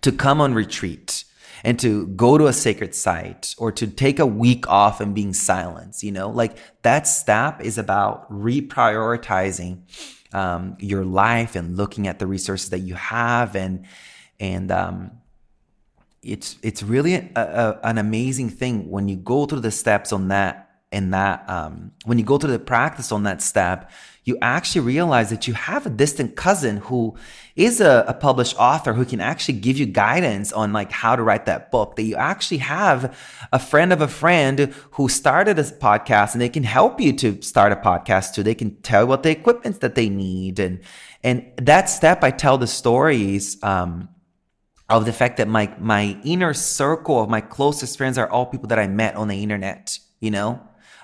[0.02, 1.24] to come on retreat
[1.64, 5.32] and to go to a sacred site or to take a week off and being
[5.32, 9.80] silent, you know, like that step is about reprioritizing
[10.34, 13.86] um, your life and looking at the resources that you have and,
[14.40, 15.10] and, um,
[16.22, 20.28] it's, it's really a, a, an amazing thing when you go through the steps on
[20.28, 23.90] that and that, um, when you go through the practice on that step,
[24.26, 27.16] you actually realize that you have a distant cousin who
[27.54, 31.22] is a, a, published author who can actually give you guidance on like how to
[31.22, 33.16] write that book that you actually have
[33.52, 37.40] a friend of a friend who started a podcast and they can help you to
[37.40, 38.42] start a podcast too.
[38.42, 40.80] They can tell you what the equipment that they need and
[41.22, 44.08] and that step i tell the stories um,
[44.88, 48.68] of the fact that my my inner circle of my closest friends are all people
[48.68, 50.60] that i met on the internet you know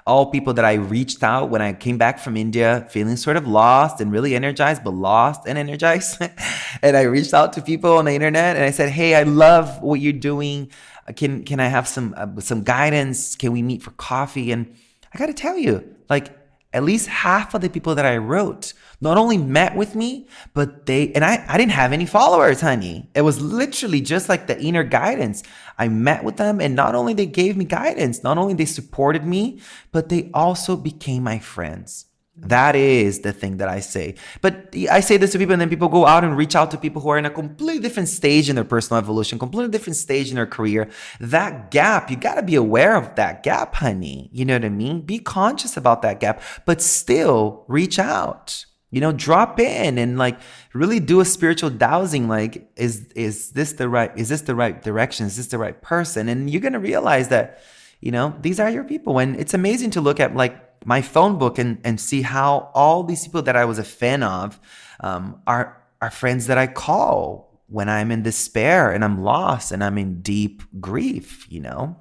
[0.07, 3.47] all people that I reached out when I came back from India, feeling sort of
[3.47, 6.21] lost and really energized, but lost and energized.
[6.83, 9.81] and I reached out to people on the internet and I said, "Hey, I love
[9.83, 10.71] what you're doing.
[11.17, 13.37] Can can I have some uh, some guidance?
[13.37, 14.75] Can we meet for coffee?" And
[15.15, 16.31] I got to tell you, like
[16.73, 20.87] at least half of the people that I wrote not only met with me, but
[20.87, 23.11] they, and I, I didn't have any followers, honey.
[23.15, 25.43] It was literally just like the inner guidance.
[25.77, 29.25] I met with them and not only they gave me guidance, not only they supported
[29.25, 29.61] me,
[29.91, 32.07] but they also became my friends.
[32.43, 34.17] That is the thing that I say.
[34.41, 36.77] But I say this to people, and then people go out and reach out to
[36.77, 40.29] people who are in a completely different stage in their personal evolution, completely different stage
[40.29, 40.91] in their career.
[41.21, 44.29] That gap, you got to be aware of that gap, honey.
[44.33, 45.03] You know what I mean?
[45.03, 48.67] Be conscious about that gap, but still reach out.
[48.91, 50.39] You know, drop in and like
[50.75, 52.29] really do a spiritual dowsing.
[52.29, 54.11] Like, is is this the right?
[54.17, 55.27] Is this the right direction?
[55.27, 56.29] Is this the right person?
[56.29, 57.63] And you're gonna realize that,
[58.01, 59.19] you know, these are your people.
[59.19, 63.03] And it's amazing to look at like my phone book and, and see how all
[63.03, 64.59] these people that I was a fan of
[65.01, 69.83] um, are, are friends that I call when I'm in despair and I'm lost and
[69.83, 71.97] I'm in deep grief, you know?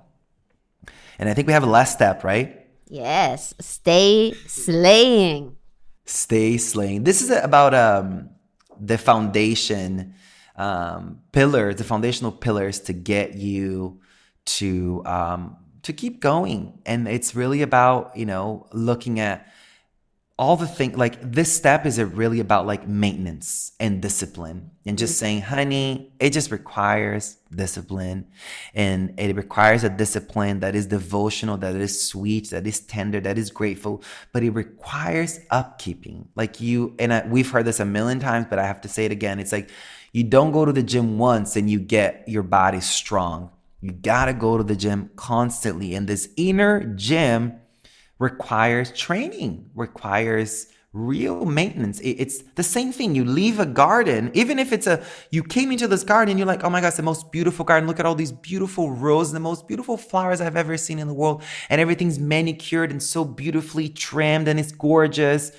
[1.17, 2.65] And I think we have a last step, right?
[2.87, 5.55] Yes, stay slaying.
[6.05, 7.03] stay slaying.
[7.03, 8.29] This is about um,
[8.79, 10.15] the foundation
[10.55, 14.01] um, pillars, the foundational pillars to get you
[14.45, 16.79] to um, to keep going.
[16.85, 19.47] And it's really about you know looking at
[20.41, 25.13] all the things like this step is really about like maintenance and discipline and just
[25.13, 25.19] mm-hmm.
[25.19, 28.25] saying honey it just requires discipline
[28.73, 33.37] and it requires a discipline that is devotional that is sweet that is tender that
[33.37, 34.01] is grateful
[34.33, 38.57] but it requires upkeeping like you and I, we've heard this a million times but
[38.57, 39.69] i have to say it again it's like
[40.11, 43.51] you don't go to the gym once and you get your body strong
[43.81, 47.59] you gotta go to the gym constantly and this inner gym
[48.19, 52.01] requires training, requires real maintenance.
[52.03, 53.15] It's the same thing.
[53.15, 56.63] You leave a garden, even if it's a, you came into this garden, you're like,
[56.63, 57.87] oh my gosh, the most beautiful garden.
[57.87, 61.13] Look at all these beautiful roses, the most beautiful flowers I've ever seen in the
[61.13, 61.43] world.
[61.69, 65.53] And everything's manicured and so beautifully trimmed and it's gorgeous.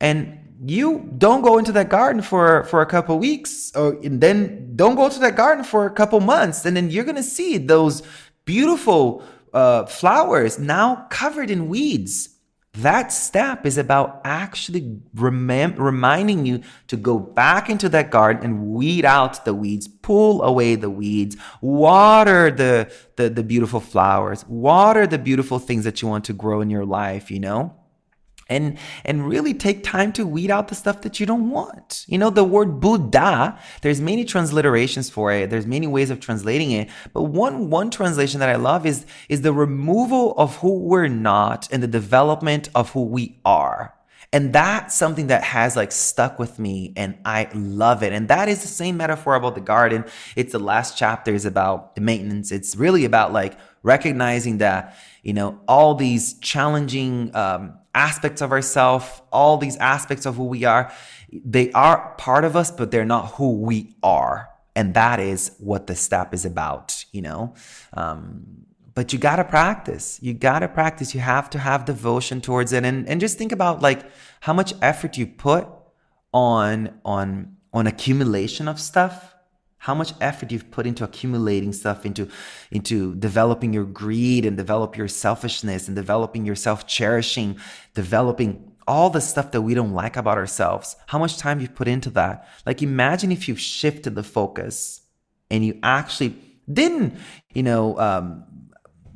[0.00, 4.76] And you don't go into that garden for, for a couple weeks or and then
[4.76, 6.64] don't go to that garden for a couple months.
[6.64, 8.02] And then you're to see those
[8.44, 12.36] beautiful uh, flowers now covered in weeds.
[12.74, 18.66] That step is about actually rem- reminding you to go back into that garden and
[18.68, 25.06] weed out the weeds, pull away the weeds, water the, the, the beautiful flowers, water
[25.06, 27.79] the beautiful things that you want to grow in your life, you know?
[28.50, 32.04] And and really take time to weed out the stuff that you don't want.
[32.08, 35.48] You know, the word Buddha, there's many transliterations for it.
[35.48, 36.88] There's many ways of translating it.
[37.14, 41.68] But one one translation that I love is is the removal of who we're not
[41.72, 43.94] and the development of who we are.
[44.32, 48.12] And that's something that has like stuck with me and I love it.
[48.12, 50.04] And that is the same metaphor about the garden.
[50.36, 52.52] It's the last chapter is about the maintenance.
[52.52, 59.06] It's really about like recognizing that, you know, all these challenging um, aspects of ourselves,
[59.32, 60.92] all these aspects of who we are,
[61.32, 64.48] they are part of us, but they're not who we are.
[64.74, 67.54] And that is what the step is about, you know?
[67.92, 68.64] Um,
[68.94, 70.18] but you gotta practice.
[70.22, 71.14] You gotta practice.
[71.14, 72.84] You have to have devotion towards it.
[72.84, 74.02] And, and just think about like
[74.40, 75.68] how much effort you put
[76.32, 79.29] on, on, on accumulation of stuff
[79.80, 82.28] how much effort you've put into accumulating stuff into
[82.70, 87.58] into developing your greed and develop your selfishness and developing your self-cherishing
[87.94, 90.96] developing all the stuff that we don't like about ourselves.
[91.06, 92.48] How much time you've put into that.
[92.66, 95.02] Like imagine if you've shifted the focus
[95.50, 96.34] and you actually
[96.72, 97.14] didn't
[97.54, 98.44] you know um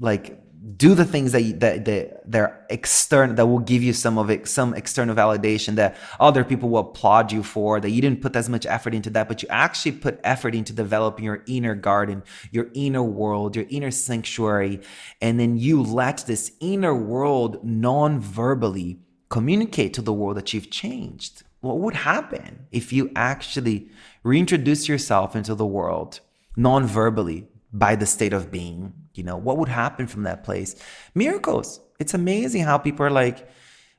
[0.01, 0.43] like
[0.77, 4.49] do the things that that, that they're external that will give you some of it
[4.49, 8.49] some external validation that other people will applaud you for that you didn't put as
[8.49, 12.69] much effort into that but you actually put effort into developing your inner garden your
[12.75, 14.81] inner world your inner sanctuary
[15.21, 18.99] and then you let this inner world non-verbally
[19.35, 21.43] communicate to the world that you've changed.
[21.61, 23.89] What would happen if you actually
[24.23, 26.21] reintroduce yourself into the world
[26.57, 30.75] non-verbally by the state of being you know, what would happen from that place?
[31.14, 31.81] Miracles.
[31.99, 33.49] It's amazing how people are like,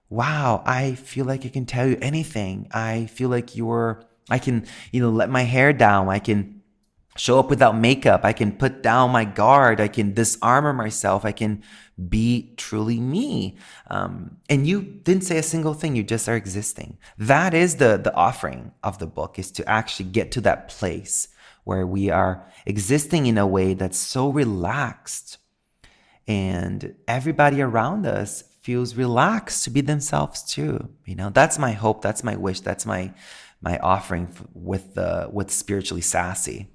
[0.10, 2.68] wow, I feel like I can tell you anything.
[2.72, 6.10] I feel like you're, I can, you know, let my hair down.
[6.10, 6.62] I can
[7.18, 8.26] show up without makeup.
[8.26, 9.80] I can put down my guard.
[9.80, 11.24] I can disarmor myself.
[11.24, 11.64] I can
[12.10, 13.56] be truly me.
[13.90, 15.96] Um, and you didn't say a single thing.
[15.96, 16.98] You just are existing.
[17.18, 21.30] That is the, the offering of the book is to actually get to that place
[21.66, 25.38] where we are existing in a way that's so relaxed.
[26.28, 30.90] And everybody around us feels relaxed to be themselves too.
[31.06, 33.14] You know that's my hope that's my wish that's my
[33.62, 36.70] my offering with the with spiritually sassy.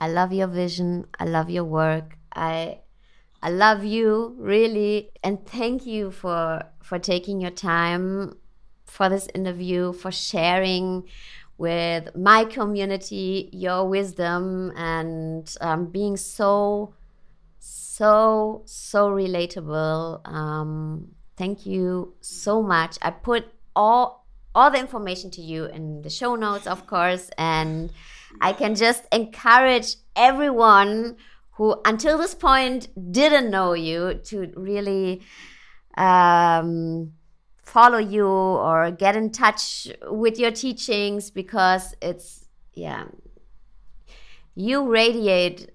[0.00, 2.78] I love your vision i love your work i
[3.42, 8.36] i love you really and thank you for for taking your time
[8.84, 11.04] for this interview for sharing
[11.58, 16.94] with my community, your wisdom, and um, being so,
[17.58, 20.26] so, so relatable.
[20.28, 22.98] Um, thank you so much.
[23.02, 27.92] I put all all the information to you in the show notes, of course, and
[28.40, 31.16] I can just encourage everyone
[31.52, 35.20] who until this point didn't know you to really
[35.96, 37.12] um,
[37.66, 43.04] follow you or get in touch with your teachings because it's yeah.
[44.54, 45.70] You radiate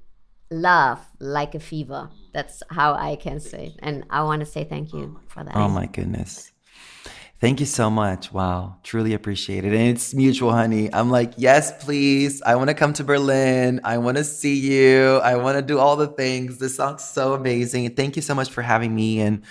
[0.50, 2.10] love like a fever.
[2.34, 5.56] That's how i can say and i want to say thank you for that.
[5.56, 6.52] Oh my goodness.
[7.42, 8.32] Thank you so much.
[8.32, 8.78] Wow.
[8.84, 9.74] Truly appreciate it.
[9.74, 10.94] And it's mutual honey.
[10.94, 12.42] I'm like yes please.
[12.44, 13.82] I want to come to berlin.
[13.84, 15.18] I want to see you.
[15.18, 16.60] I want to do all the things.
[16.60, 17.96] This sounds so amazing.
[17.96, 19.20] Thank you so much for having me.
[19.20, 19.44] And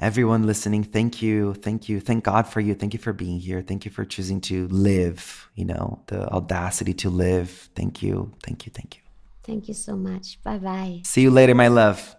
[0.00, 3.62] everyone listening, thank you, thank you, thank God for you, thank you for being here,
[3.62, 7.68] thank you for choosing to live, you know, the audacity to live.
[7.74, 9.02] Thank you, thank you, thank you.
[9.42, 10.38] Thank you so much.
[10.42, 11.00] Bye bye.
[11.04, 12.14] See you later, my love.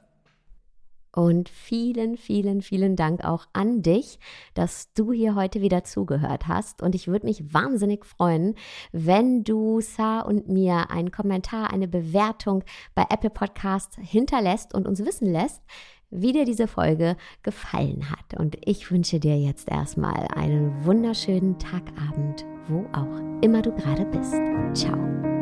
[1.11, 4.19] Und vielen, vielen, vielen Dank auch an dich,
[4.53, 6.83] dass du hier heute wieder zugehört hast.
[6.83, 8.53] Und ich würde mich wahnsinnig freuen,
[8.91, 15.03] wenn du Sa und mir einen Kommentar, eine Bewertung bei Apple Podcasts hinterlässt und uns
[15.03, 15.63] wissen lässt,
[16.11, 18.39] wie dir diese Folge gefallen hat.
[18.39, 24.35] Und ich wünsche dir jetzt erstmal einen wunderschönen Tagabend, wo auch immer du gerade bist.
[24.73, 25.38] Ciao.